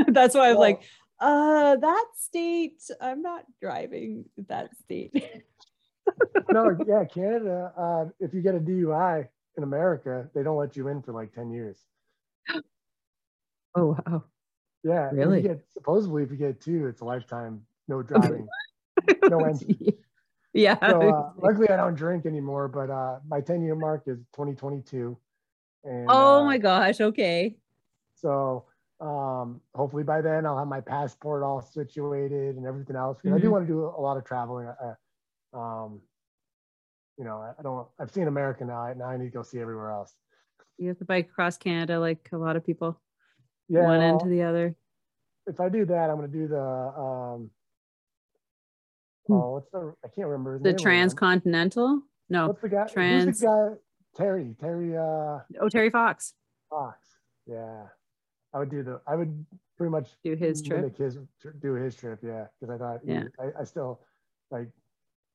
[0.08, 0.82] That's why I'm like,
[1.20, 5.42] uh, that state, I'm not driving that state.
[6.50, 10.88] no, yeah, Canada, uh, if you get a DUI in America, they don't let you
[10.88, 11.78] in for like 10 years.
[13.74, 14.24] oh, wow.
[14.82, 15.08] Yeah.
[15.08, 15.42] if Really?
[15.42, 18.48] You get, supposedly, if you get two, it's a lifetime, no driving.
[19.28, 19.96] No entry.
[20.54, 20.78] Yeah.
[20.88, 25.16] so uh, luckily, I don't drink anymore, but uh, my 10 year mark is 2022.
[25.84, 27.00] And, oh uh, my gosh.
[27.00, 27.56] Okay.
[28.14, 28.64] So
[29.00, 33.18] um, hopefully by then I'll have my passport all situated and everything else.
[33.20, 33.52] Because I do Mhm.
[33.52, 34.68] want to do a lot of traveling.
[34.68, 34.94] I,
[35.52, 36.00] um,
[37.18, 37.86] you know, I don't.
[37.98, 38.92] I've seen America now.
[38.94, 40.16] Now I need to go see everywhere else.
[40.78, 43.00] You have to bike across Canada like a lot of people,
[43.68, 43.84] Yeah.
[43.84, 44.74] one end to the other.
[45.46, 46.60] if I do that, I'm going to do the.
[46.60, 47.50] Um.
[49.30, 49.94] Oh, what's the?
[50.04, 50.72] I can't remember The name.
[50.74, 50.82] right now.
[50.82, 52.02] transcontinental?
[52.30, 52.46] No.
[52.48, 52.86] What's the guy?
[52.86, 54.22] trans- Who's the guy?
[54.22, 54.54] Terry.
[54.60, 56.34] Terry uh, Oh, Terry Fox.
[56.70, 56.98] Fox.
[57.46, 57.84] Yeah.
[58.52, 59.00] I would do the.
[59.06, 59.44] I would
[59.76, 60.96] pretty much Do his trip.
[60.96, 61.18] His
[61.60, 62.46] do his trip, yeah.
[62.60, 63.24] Because I thought, Yeah.
[63.40, 64.00] I, I still
[64.50, 64.68] like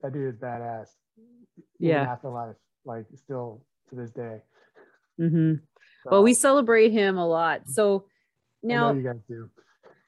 [0.01, 0.87] that dude is badass.
[1.77, 2.03] Yeah.
[2.03, 4.41] Afterlife, like still to this day.
[5.19, 5.55] Mm-hmm.
[6.09, 7.67] Well, we celebrate him a lot.
[7.67, 8.05] So
[8.63, 9.49] now, you guys do.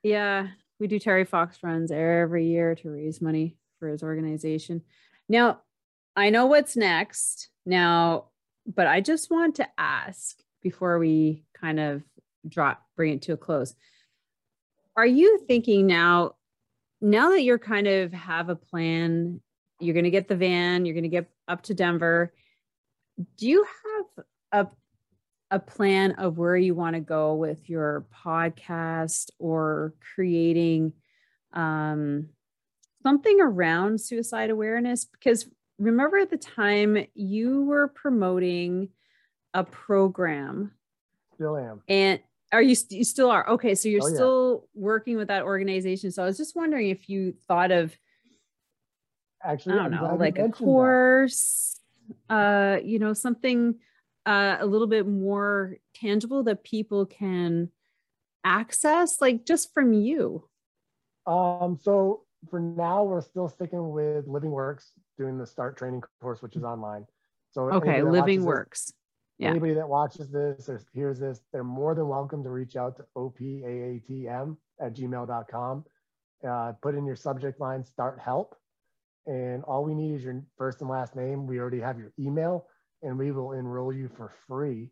[0.04, 0.48] yeah,
[0.80, 4.84] we do Terry Fox runs every year to raise money for his organization.
[5.28, 5.62] Now,
[6.16, 8.26] I know what's next now,
[8.68, 12.04] but I just want to ask before we kind of
[12.48, 13.74] drop, bring it to a close.
[14.96, 16.36] Are you thinking now,
[17.02, 19.42] now that you're kind of have a plan,
[19.80, 22.32] you're going to get the van, you're going to get up to Denver.
[23.38, 24.72] Do you have a
[25.52, 30.94] a plan of where you want to go with your podcast or creating
[31.52, 32.30] um,
[33.04, 35.06] something around suicide awareness?
[35.06, 35.48] Because
[35.80, 38.90] remember at the time you were promoting
[39.54, 40.72] a program
[41.36, 41.82] Still am.
[41.88, 42.20] and
[42.54, 44.14] are you, you still are okay so you're Oh, yeah.
[44.16, 47.94] still working with that organization so i was just wondering if you thought of
[49.44, 50.58] Actually, i don't I'm know like a mentioned that.
[50.64, 51.80] course
[52.30, 53.76] uh, you know, something
[54.26, 57.70] uh, a little bit more tangible that people can
[58.44, 60.48] access, like just from you?
[61.26, 66.42] Um, so for now, we're still sticking with Living Works, doing the start training course,
[66.42, 67.06] which is online.
[67.52, 68.86] So okay, Living Works.
[68.86, 68.94] This,
[69.38, 69.50] yeah.
[69.50, 73.06] Anybody that watches this or hears this, they're more than welcome to reach out to
[73.18, 75.86] opaatm at gmail.com.
[76.48, 78.56] Uh, put in your subject line, start help.
[79.26, 81.46] And all we need is your first and last name.
[81.46, 82.68] We already have your email
[83.04, 84.90] and we will enroll you for free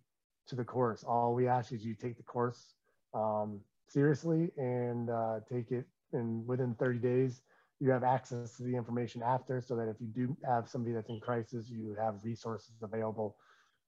[0.47, 1.03] to the course.
[1.03, 2.73] All we ask is you take the course
[3.13, 7.41] um, seriously and uh, take it and within 30 days
[7.79, 11.09] you have access to the information after so that if you do have somebody that's
[11.09, 13.37] in crisis you have resources available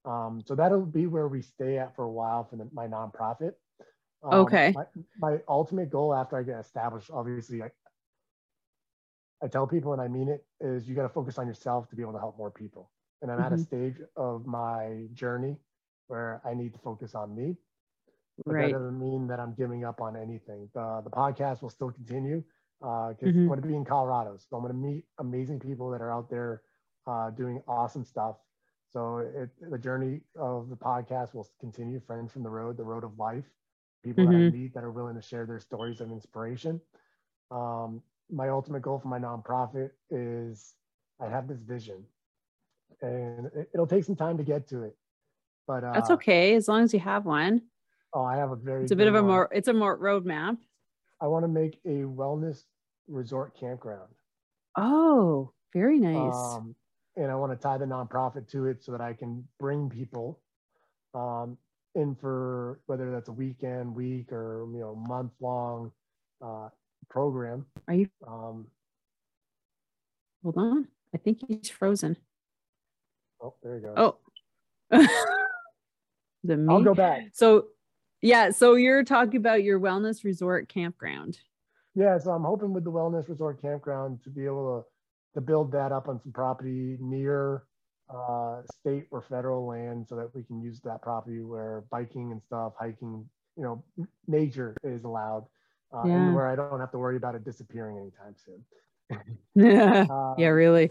[0.04, 3.52] um, so that'll be where we stay at for a while for the, my nonprofit
[4.24, 4.84] um, okay my,
[5.18, 7.70] my, ultimate goal after i get established obviously I,
[9.42, 11.96] I tell people and i mean it is you got to focus on yourself to
[11.96, 13.46] be able to help more people and i'm mm-hmm.
[13.46, 13.64] at a mm-hmm.
[13.64, 15.56] stage of my journey
[16.08, 17.56] where i need to focus on me
[18.44, 18.72] but right.
[18.72, 20.68] that doesn't mean that I'm giving up on anything.
[20.74, 22.42] The, the podcast will still continue
[22.80, 23.38] because uh, mm-hmm.
[23.38, 24.36] I'm going to be in Colorado.
[24.38, 26.62] So I'm going to meet amazing people that are out there
[27.06, 28.36] uh, doing awesome stuff.
[28.92, 32.00] So it, the journey of the podcast will continue.
[32.00, 33.44] Friends from the road, the road of life,
[34.04, 34.32] people mm-hmm.
[34.32, 34.62] that I mm-hmm.
[34.62, 36.80] meet that are willing to share their stories of inspiration.
[37.50, 40.74] Um, my ultimate goal for my nonprofit is
[41.20, 42.04] I have this vision,
[43.00, 44.96] and it, will take some time to get to it.
[45.66, 47.62] But uh, that's okay as long as you have one.
[48.14, 48.82] Oh, I have a very.
[48.82, 49.48] It's a bit of a more.
[49.52, 50.58] It's a more roadmap.
[51.20, 52.64] I want to make a wellness
[53.08, 54.08] resort campground.
[54.76, 56.34] Oh, very nice.
[56.34, 56.74] Um,
[57.16, 60.40] and I want to tie the nonprofit to it so that I can bring people
[61.14, 61.58] um,
[61.94, 65.92] in for whether that's a weekend, week, or you know, month long
[66.44, 66.68] uh,
[67.08, 67.66] program.
[67.86, 68.08] Are you?
[68.26, 68.66] Um,
[70.42, 70.88] Hold on.
[71.14, 72.16] I think he's frozen.
[73.40, 73.94] Oh, there you go.
[74.90, 74.98] Oh.
[76.44, 76.72] the me.
[76.72, 77.28] I'll go back.
[77.32, 77.66] So
[78.22, 78.50] yeah.
[78.50, 81.38] So you're talking about your wellness resort campground.
[81.94, 82.16] Yeah.
[82.18, 84.88] So I'm hoping with the wellness resort campground to be able to
[85.34, 87.64] to build that up on some property near
[88.14, 92.42] uh, state or federal land so that we can use that property where biking and
[92.42, 93.82] stuff, hiking, you know,
[94.26, 95.46] nature is allowed,
[95.94, 96.14] uh, yeah.
[96.14, 98.64] and where I don't have to worry about it disappearing anytime soon.
[99.54, 100.06] yeah.
[100.10, 100.90] Uh, yeah, really.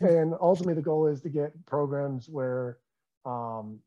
[0.00, 2.78] And ultimately, the goal is to get programs where
[3.24, 3.78] um,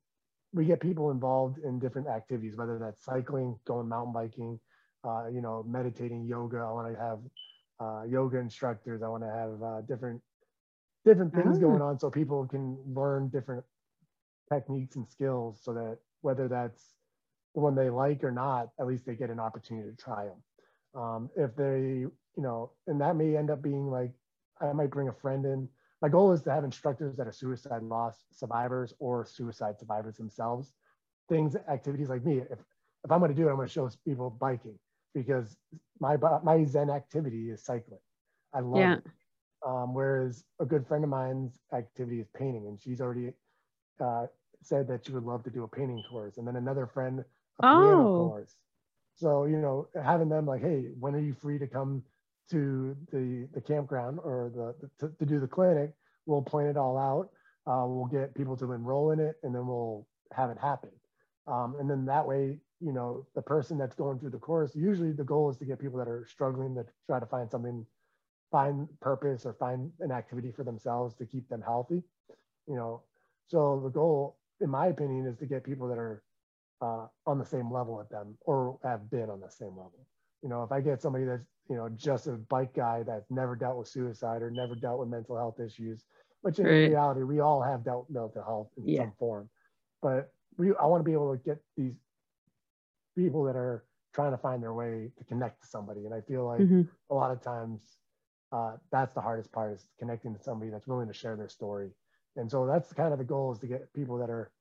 [0.58, 4.60] we get people involved in different activities, whether that's cycling, going mountain biking,
[5.08, 6.58] uh, you know, meditating, yoga.
[6.58, 7.20] I want to have
[7.80, 9.04] uh, yoga instructors.
[9.04, 10.22] I want to have uh, different
[11.06, 11.90] different things going ah.
[11.90, 13.64] on so people can learn different
[14.52, 16.96] techniques and skills, so that whether that's
[17.54, 21.02] the one they like or not, at least they get an opportunity to try them.
[21.02, 24.12] Um, if they, you know, and that may end up being like,
[24.60, 25.70] I might bring a friend in
[26.02, 30.72] my goal is to have instructors that are suicide loss survivors or suicide survivors themselves.
[31.30, 32.40] Things, activities like me.
[32.40, 32.60] If
[33.04, 34.78] if I'm going to do it, I'm going to show people biking
[35.14, 35.58] because
[36.00, 38.00] my my Zen activity is cycling.
[38.54, 38.96] I love yeah.
[38.98, 39.04] it.
[39.66, 43.34] Um, whereas a good friend of mine's activity is painting, and she's already
[44.00, 44.28] uh,
[44.62, 46.38] said that she would love to do a painting course.
[46.38, 47.82] And then another friend, a oh.
[47.82, 48.56] piano course.
[49.16, 52.04] So you know, having them like, hey, when are you free to come
[52.50, 55.92] to the, the campground or the, the to, to, do the clinic,
[56.26, 57.30] we'll plan it all out.
[57.66, 60.90] Uh, we'll get people to enroll in it and then we'll have it happen.
[61.48, 65.12] Um, and then that way, you know, the person that's going through the course, usually
[65.12, 67.86] the goal is to get people that are struggling to try to find something,
[68.52, 72.04] find purpose or find an activity for themselves to keep them healthy.
[72.68, 73.02] You know,
[73.48, 76.24] so the goal, in my opinion, is to get people that are
[76.82, 80.06] uh, on the same level with them or have been on the same level.
[80.44, 83.56] You know, if I get somebody that's you know, just a bike guy that's never
[83.56, 86.06] dealt with suicide or never dealt with mental health issues,
[86.42, 86.90] which in right.
[86.90, 89.02] reality, we all have dealt with mental health in yeah.
[89.02, 89.50] some form.
[90.02, 91.96] But we, I want to be able to get these
[93.16, 93.84] people that are
[94.14, 96.06] trying to find their way to connect to somebody.
[96.06, 96.84] And I feel like mm-hmm.
[97.10, 97.82] a lot of times
[98.52, 101.90] uh, that's the hardest part is connecting to somebody that's willing to share their story.
[102.36, 104.52] And so that's kind of the goal is to get people that are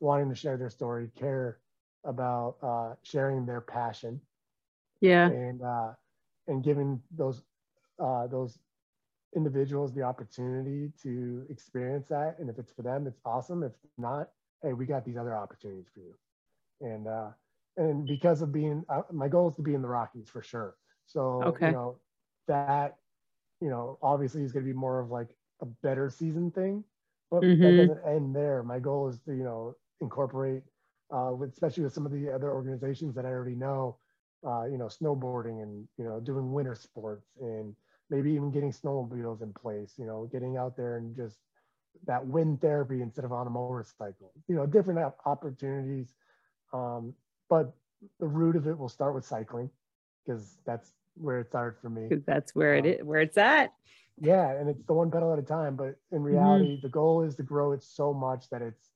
[0.00, 1.58] wanting to share their story, care
[2.04, 4.20] about uh, sharing their passion.
[5.04, 5.26] Yeah.
[5.26, 5.92] And uh,
[6.46, 7.42] and giving those
[8.02, 8.58] uh, those
[9.36, 12.36] individuals the opportunity to experience that.
[12.38, 13.62] And if it's for them, it's awesome.
[13.62, 14.30] If not,
[14.62, 16.14] hey, we got these other opportunities for you.
[16.80, 17.28] And uh,
[17.76, 20.76] and because of being, uh, my goal is to be in the Rockies for sure.
[21.06, 21.66] So okay.
[21.66, 21.98] you know
[22.48, 22.96] that
[23.60, 25.28] you know obviously is going to be more of like
[25.60, 26.84] a better season thing,
[27.30, 27.62] but mm-hmm.
[27.62, 28.62] that doesn't end there.
[28.62, 30.62] My goal is to you know incorporate,
[31.10, 33.96] uh, with, especially with some of the other organizations that I already know,
[34.46, 37.74] uh, you know, snowboarding and, you know, doing winter sports and
[38.10, 41.38] maybe even getting snowmobiles in place, you know, getting out there and just
[42.06, 44.32] that wind therapy instead of on a motorcycle.
[44.48, 46.14] You know, different opportunities.
[46.72, 47.14] Um,
[47.48, 47.72] but
[48.20, 49.70] the root of it will start with cycling
[50.24, 52.08] because that's where it started for me.
[52.26, 53.72] That's where um, it is, where it's at.
[54.20, 55.76] Yeah, and it's the one pedal at a time.
[55.76, 56.24] But in mm-hmm.
[56.24, 56.82] reality, mm-hmm.
[56.82, 58.90] the goal is to grow it so much that it's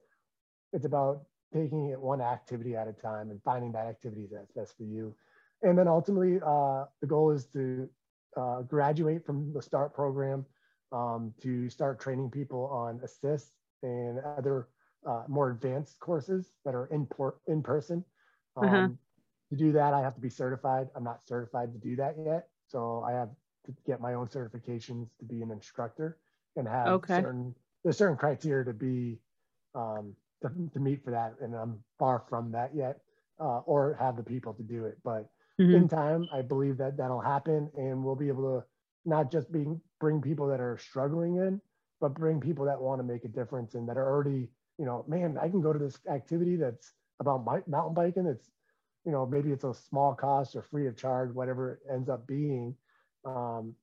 [0.72, 1.22] it's about
[1.52, 5.14] taking it one activity at a time and finding that activity that's best for you.
[5.62, 7.88] And then ultimately, uh, the goal is to
[8.36, 10.46] uh, graduate from the START program
[10.92, 13.50] um, to start training people on ASIST
[13.82, 14.68] and other
[15.06, 18.04] uh, more advanced courses that are in, por- in person.
[18.56, 18.66] Uh-huh.
[18.66, 18.88] Um, uh-huh.
[19.50, 20.88] To do that, I have to be certified.
[20.94, 22.48] I'm not certified to do that yet.
[22.66, 23.30] So I have
[23.64, 26.18] to get my own certifications to be an instructor
[26.56, 27.22] and have okay.
[27.22, 29.18] certain, there's certain criteria to be,
[29.74, 31.34] um, to, to, meet for that.
[31.40, 32.98] And I'm far from that yet,
[33.40, 34.98] uh, or have the people to do it.
[35.02, 35.30] But
[35.60, 35.74] mm-hmm.
[35.74, 38.66] in time, I believe that that'll happen and we'll be able to
[39.04, 41.60] not just being bring people that are struggling in,
[42.00, 44.48] but bring people that want to make a difference and that are already,
[44.78, 48.26] you know, man, I can go to this activity that's about my, mountain biking.
[48.26, 48.50] It's,
[49.04, 52.26] you know, maybe it's a small cost or free of charge, whatever it ends up
[52.26, 52.74] being.
[53.24, 53.74] Um,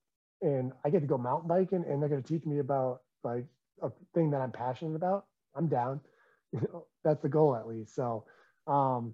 [0.42, 3.46] and I get to go mountain biking and they're going to teach me about like
[3.82, 5.26] a thing that I'm passionate about.
[5.56, 6.02] I'm down.
[6.54, 7.96] You know, that's the goal at least.
[7.96, 8.24] So,
[8.66, 9.14] um,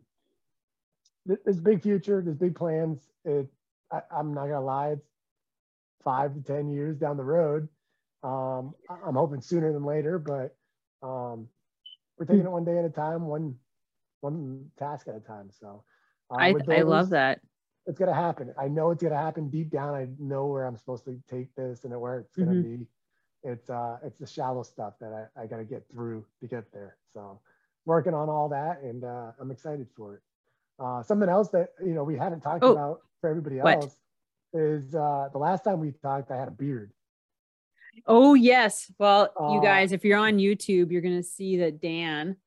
[1.26, 3.10] there's big future, there's big plans.
[3.26, 3.48] It,
[3.92, 5.08] I, I'm not gonna lie, it's
[6.04, 7.68] five to 10 years down the road.
[8.24, 10.56] Um, I'm hoping sooner than later, but
[11.06, 11.48] um,
[12.18, 13.56] we're taking it one day at a time, one
[14.22, 15.50] one task at a time.
[15.52, 15.84] So
[16.30, 17.42] uh, I, those, I love that.
[17.88, 18.54] It's gonna happen.
[18.60, 19.96] I know it's gonna happen deep down.
[19.96, 22.78] I know where I'm supposed to take this and where it's gonna mm-hmm.
[22.78, 22.88] be.
[23.44, 26.98] It's uh it's the shallow stuff that I, I gotta get through to get there.
[27.12, 27.40] So
[27.86, 30.22] working on all that and uh, I'm excited for it.
[30.80, 33.66] Uh, something else that you know we haven't talked oh, about for everybody else
[34.52, 34.62] what?
[34.62, 36.92] is uh, the last time we talked, I had a beard.
[38.08, 38.92] Oh yes.
[38.98, 42.38] Well, uh, you guys, if you're on YouTube, you're gonna see that Dan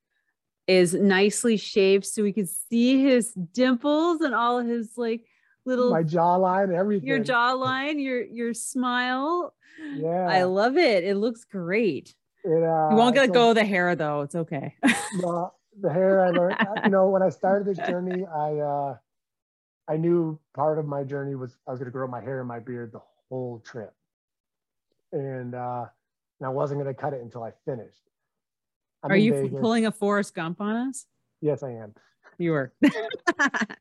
[0.67, 5.25] is nicely shaved, so we can see his dimples and all his like
[5.65, 7.07] little my jawline, everything.
[7.07, 9.53] Your jawline, your your smile.
[9.95, 11.03] Yeah, I love it.
[11.03, 12.15] It looks great.
[12.43, 14.21] It, uh, you won't let so, go the hair though.
[14.21, 14.75] It's okay.
[15.81, 16.57] the hair I learned.
[16.83, 18.97] you know, when I started this journey, I uh
[19.87, 22.47] I knew part of my journey was I was going to grow my hair and
[22.47, 23.93] my beard the whole trip,
[25.11, 25.85] and uh,
[26.39, 28.01] and I wasn't going to cut it until I finished.
[29.03, 29.61] I'm Are you Vegas.
[29.61, 31.05] pulling a Forrest Gump on us?
[31.41, 31.93] Yes, I am.
[32.39, 32.73] You were.
[32.81, 33.77] that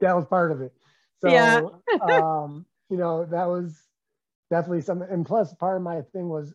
[0.00, 0.72] was part of it.
[1.20, 1.62] So, yeah.
[2.02, 3.82] um, you know, that was
[4.50, 5.08] definitely something.
[5.10, 6.54] And plus, part of my thing was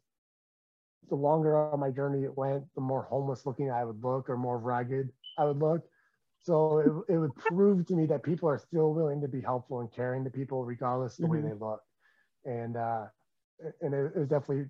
[1.09, 4.37] the longer on my journey it went, the more homeless looking I would look or
[4.37, 5.81] more ragged I would look.
[6.41, 9.79] So it, it would prove to me that people are still willing to be helpful
[9.79, 11.45] and caring to people regardless of the mm-hmm.
[11.45, 11.81] way they look.
[12.45, 13.05] And uh,
[13.81, 14.65] and it, it was definitely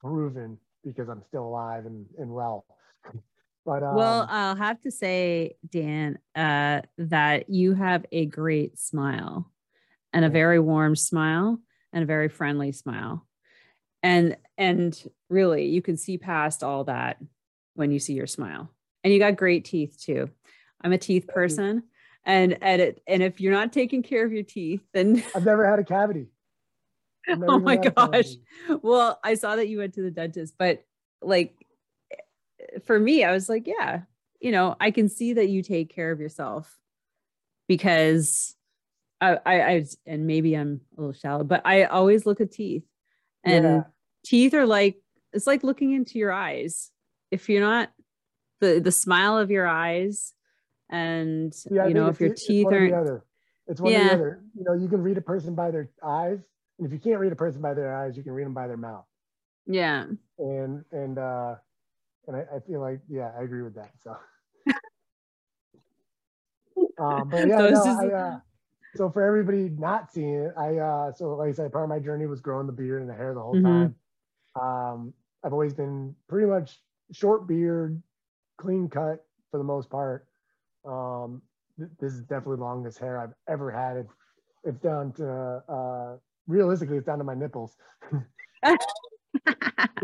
[0.00, 2.64] proven because I'm still alive and, and well.
[3.66, 9.52] But um, well, I'll have to say, Dan, uh, that you have a great smile
[10.14, 11.58] and a very warm smile
[11.92, 13.27] and a very friendly smile.
[14.02, 17.18] And and really you can see past all that
[17.74, 18.70] when you see your smile.
[19.04, 20.30] And you got great teeth too.
[20.82, 21.84] I'm a teeth person.
[22.24, 25.68] And and it, and if you're not taking care of your teeth, then I've never
[25.68, 26.26] had a cavity.
[27.28, 28.30] Oh my gosh.
[28.82, 30.84] Well, I saw that you went to the dentist, but
[31.20, 31.54] like
[32.84, 34.02] for me, I was like, yeah,
[34.40, 36.78] you know, I can see that you take care of yourself
[37.66, 38.56] because
[39.20, 42.84] I, I, I and maybe I'm a little shallow, but I always look at teeth
[43.44, 43.82] and yeah.
[44.24, 44.96] teeth are like,
[45.32, 46.90] it's like looking into your eyes.
[47.30, 47.90] If you're not
[48.60, 50.32] the, the smile of your eyes
[50.90, 53.22] and yeah, you know if your teeth are
[53.66, 53.98] it's one yeah.
[53.98, 56.38] or the other you know you can read a person by their eyes
[56.78, 58.66] and if you can't read a person by their eyes you can read them by
[58.66, 59.04] their mouth
[59.66, 60.04] yeah
[60.38, 61.54] and and uh
[62.26, 64.16] and i, I feel like yeah i agree with that so
[66.98, 67.82] um but yeah no.
[67.84, 68.38] I, uh,
[68.98, 71.98] so for everybody not seeing it i uh so like i said part of my
[71.98, 73.64] journey was growing the beard and the hair the whole mm-hmm.
[73.64, 73.94] time
[74.60, 76.80] um i've always been pretty much
[77.12, 78.02] short beard
[78.58, 80.28] clean cut for the most part
[80.84, 81.42] um,
[81.78, 83.98] th- this is definitely the longest hair I've ever had.
[83.98, 84.12] It's,
[84.64, 87.76] it's down to, uh, realistically, it's down to my nipples.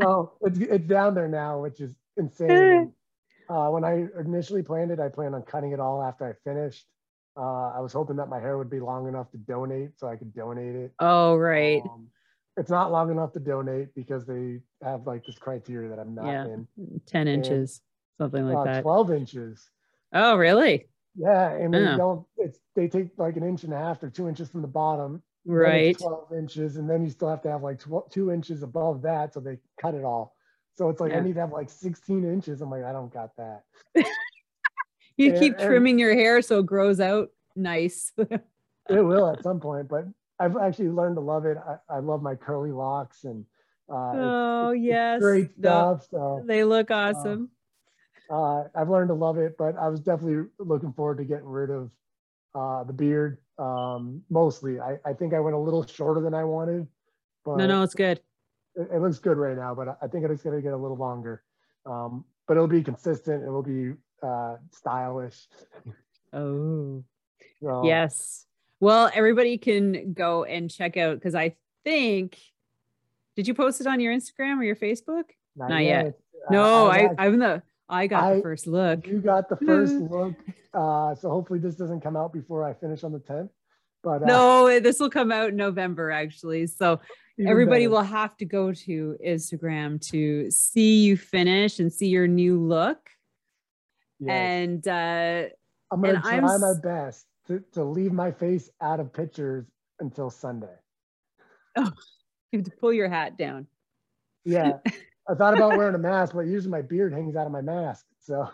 [0.01, 2.92] so it's, it's down there now, which is insane.
[3.47, 6.86] Uh, when I initially planned it, I planned on cutting it all after I finished.
[7.37, 10.16] Uh, I was hoping that my hair would be long enough to donate so I
[10.16, 10.93] could donate it.
[11.01, 11.82] Oh, right.
[11.82, 12.09] Um,
[12.57, 16.26] it's not long enough to donate because they have like this criteria that I'm not
[16.26, 16.68] yeah, in.
[17.07, 17.82] 10 inches,
[18.20, 18.82] and, something like uh, that.
[18.82, 19.70] 12 inches.
[20.12, 20.87] Oh, really?
[21.16, 22.24] Yeah, and they don't.
[22.37, 25.22] It's they take like an inch and a half or two inches from the bottom.
[25.47, 25.97] Right.
[25.97, 29.35] Twelve inches, and then you still have to have like 12, two inches above that,
[29.35, 30.35] so they cut it all.
[30.74, 31.18] So it's like Yeah.
[31.18, 32.61] I need to have like 16 inches.
[32.61, 33.62] I'm like, I don't got that.
[35.17, 38.12] You And- keep trimming your hair so it grows out nice.
[38.91, 40.05] It will at some point, but
[40.39, 41.57] I've actually learned to love it.
[41.57, 43.47] I, I love my curly locks and
[43.91, 45.21] uh, oh it's yes.
[45.23, 46.07] great No, stuff.
[46.11, 47.49] So they look awesome.
[48.31, 51.71] uh, I've learned to love it, but I was definitely looking forward to getting rid
[51.71, 51.91] of
[52.55, 53.39] uh, the beard.
[53.59, 56.87] Um, mostly, I, I think I went a little shorter than I wanted,
[57.43, 58.21] but no, no, it's good.
[58.77, 59.75] it, it looks good right now.
[59.75, 61.43] But I- I think it's going to get a little longer.
[61.87, 63.43] Um, but it'll be consistent.
[63.45, 63.95] It will be
[64.25, 65.47] uh, stylish.
[66.33, 67.05] Oh.
[67.62, 68.47] So, Yes.
[68.81, 72.39] Well, everybody can go and check out because I think
[73.37, 75.25] did you post it on your Instagram or your Facebook?
[75.57, 76.05] Not, Not yet.
[76.07, 76.18] yet.
[76.51, 79.07] No, I, got- I'm the I got I- the first look.
[79.07, 80.35] You got the first look.
[80.72, 83.51] Uh, so hopefully this doesn't come out before I finish on the 10th.
[84.03, 86.66] But uh, No, this will come out in November actually.
[86.66, 87.01] So
[87.47, 87.91] everybody better.
[87.95, 93.09] will have to go to Instagram to see you finish and see your new look.
[94.21, 94.31] Yes.
[94.31, 95.49] And uh
[95.91, 99.67] I'm gonna try I'm my best to, to leave my face out of pictures
[100.01, 100.75] until Sunday.
[101.77, 101.85] you
[102.55, 103.67] have to pull your hat down.
[104.45, 104.79] Yeah.
[105.29, 108.07] I thought about wearing a mask, but usually my beard hangs out of my mask.
[108.21, 108.49] So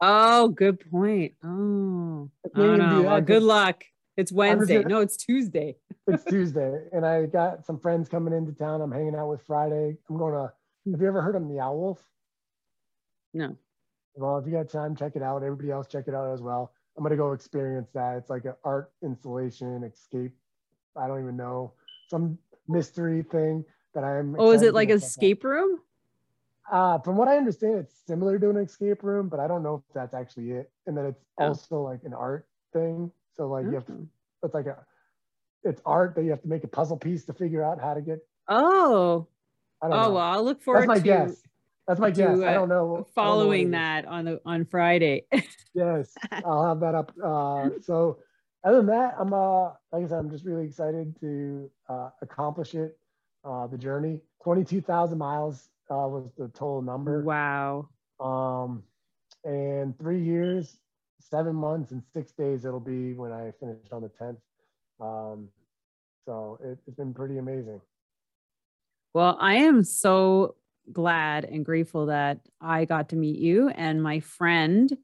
[0.00, 1.34] Oh, good point.
[1.44, 3.02] Oh, I I don't know.
[3.02, 3.84] Well, good luck.
[4.16, 4.82] It's Wednesday.
[4.82, 5.76] gonna- No, it's Tuesday.
[6.06, 8.80] it's Tuesday and I got some friends coming into town.
[8.82, 9.96] I'm hanging out with Friday.
[10.08, 10.52] I'm going to,
[10.92, 12.02] have you ever heard of Meow Wolf?
[13.34, 13.56] No.
[14.16, 15.42] Well, if you got time, check it out.
[15.42, 16.72] Everybody else, check it out as well.
[16.96, 18.16] I'm gonna go experience that.
[18.16, 20.32] It's like an art installation, escape.
[20.96, 21.74] I don't even know
[22.08, 23.64] some mystery thing
[23.94, 24.34] that I'm.
[24.38, 24.98] Oh, is it like a out.
[24.98, 25.80] escape room?
[26.72, 29.84] Uh, from what I understand, it's similar to an escape room, but I don't know
[29.86, 30.70] if that's actually it.
[30.86, 31.48] And then it's Oh.
[31.48, 33.12] also like an art thing.
[33.34, 34.46] So like you have to, Oh.
[34.46, 34.84] it's like a,
[35.62, 38.00] it's art that you have to make a puzzle piece to figure out how to
[38.00, 38.26] get.
[38.48, 39.28] Oh,
[39.82, 40.10] I don't oh know.
[40.14, 41.42] well, I'll look forward that's my to guess.
[41.86, 42.28] That's my guess.
[42.28, 42.48] I uh, don't know.
[42.48, 45.24] I don't know following that on the on Friday.
[45.74, 47.12] Yes, I'll have that up.
[47.22, 48.16] Uh, so
[48.64, 52.74] other than that, I'm uh, like I said, I'm just really excited to uh, accomplish
[52.74, 52.98] it.
[53.44, 57.22] Uh, the journey, 22,000 miles uh, was the total number.
[57.22, 57.90] wow.
[58.18, 58.82] Um,
[59.44, 60.78] and three years,
[61.20, 64.38] seven months, and six days it'll be when I finish on the 10th.
[64.98, 65.48] Um,
[66.24, 67.80] so it, it's been pretty amazing.
[69.14, 70.56] Well, I am so
[70.92, 74.96] glad and grateful that I got to meet you and my friend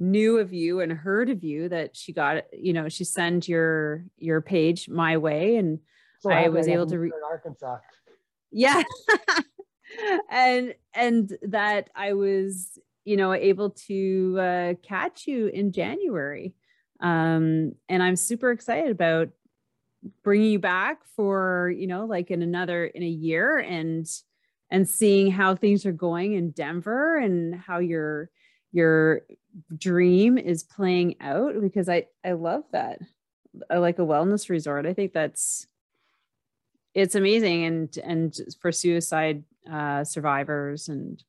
[0.00, 4.04] knew of you and heard of you that she got you know she sent your
[4.18, 5.78] your page my way and
[6.20, 7.78] So I was able to meet re- her in Arkansas.
[8.50, 8.82] yeah
[10.30, 16.54] and and that i was you know able to uh, catch you in january
[17.00, 19.28] um and i'm super excited about
[20.22, 24.06] bringing you back for you know like in another in a year and
[24.74, 28.28] and seeing how things are going in denver and how your
[28.72, 29.22] your
[29.76, 32.98] dream is playing out because i i love that
[33.70, 35.66] I like a wellness resort i think that's
[36.94, 41.22] it's amazing and and for suicide uh, survivors and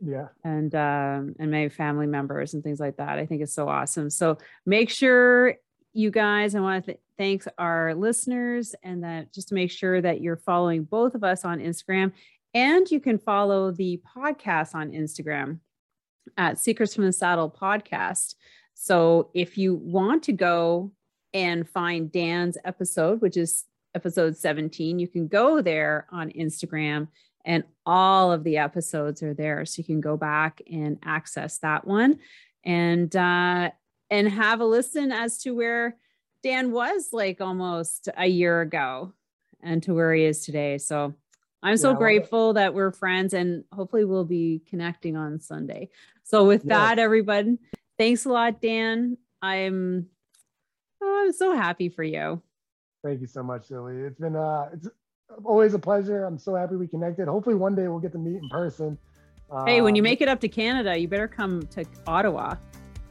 [0.00, 0.28] Yeah.
[0.44, 3.18] and um, and my family members and things like that.
[3.18, 4.08] I think it's so awesome.
[4.10, 5.56] So make sure
[5.92, 6.54] you guys.
[6.54, 10.36] I want to th- thank our listeners and that just to make sure that you're
[10.38, 12.12] following both of us on Instagram,
[12.54, 15.58] and you can follow the podcast on Instagram
[16.36, 18.34] at Secrets from the Saddle podcast.
[18.74, 20.92] So if you want to go
[21.34, 23.64] and find Dan's episode, which is
[23.94, 27.08] episode 17, you can go there on Instagram
[27.44, 29.64] and all of the episodes are there.
[29.64, 32.18] So you can go back and access that one
[32.64, 33.70] and uh
[34.10, 35.96] and have a listen as to where
[36.42, 39.14] Dan was like almost a year ago
[39.62, 40.78] and to where he is today.
[40.78, 41.14] So
[41.62, 42.04] I'm so Yeah, I love it.
[42.04, 45.90] grateful that we're friends and hopefully we'll be connecting on Sunday.
[46.24, 46.68] So with Yes.
[46.70, 47.58] that, everybody,
[47.98, 49.16] thanks a lot, Dan.
[49.40, 50.06] I'm
[51.02, 52.42] oh, I'm so happy for you.
[53.04, 53.96] Thank you so much, Silly.
[53.96, 54.88] It's been uh, it's
[55.44, 56.24] always a pleasure.
[56.24, 57.26] I'm so happy we connected.
[57.28, 58.98] Hopefully, one day we'll get to meet in person.
[59.66, 62.54] Hey, when you Um, make it up to Canada, you better come to Ottawa.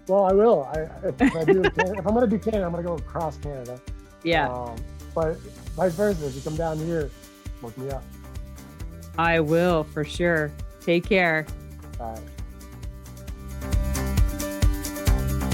[0.08, 0.64] well, I will.
[0.74, 3.80] I if, I do, Canada, if I'm gonna do Canada, I'm gonna go across Canada.
[4.24, 4.76] Yeah, Um,
[5.14, 5.38] but
[5.76, 7.10] vice versa, if you come down here,
[7.62, 8.04] look me up.
[9.18, 10.52] I will for sure.
[10.82, 11.46] Take care.
[11.98, 12.20] Bye.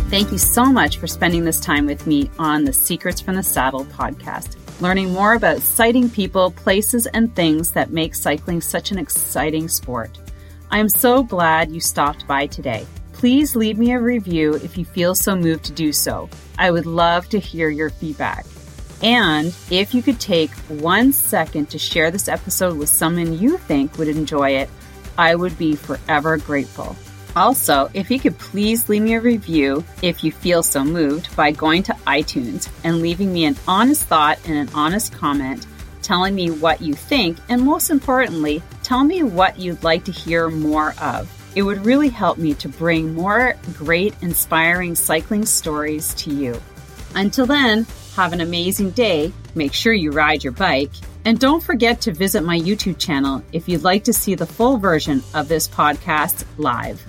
[0.09, 3.43] Thank you so much for spending this time with me on the Secrets from the
[3.43, 8.99] Saddle podcast, learning more about sighting people, places, and things that make cycling such an
[8.99, 10.17] exciting sport.
[10.71, 12.87] I am so glad you stopped by today.
[13.11, 16.29] Please leave me a review if you feel so moved to do so.
[16.57, 18.45] I would love to hear your feedback.
[19.01, 23.97] And if you could take one second to share this episode with someone you think
[23.97, 24.69] would enjoy it,
[25.17, 26.95] I would be forever grateful.
[27.35, 31.51] Also, if you could please leave me a review if you feel so moved by
[31.51, 35.67] going to iTunes and leaving me an honest thought and an honest comment
[36.01, 40.49] telling me what you think, and most importantly, tell me what you'd like to hear
[40.49, 41.29] more of.
[41.53, 46.59] It would really help me to bring more great, inspiring cycling stories to you.
[47.13, 47.85] Until then,
[48.17, 49.31] have an amazing day.
[49.55, 50.91] Make sure you ride your bike.
[51.23, 54.77] And don't forget to visit my YouTube channel if you'd like to see the full
[54.77, 57.05] version of this podcast live.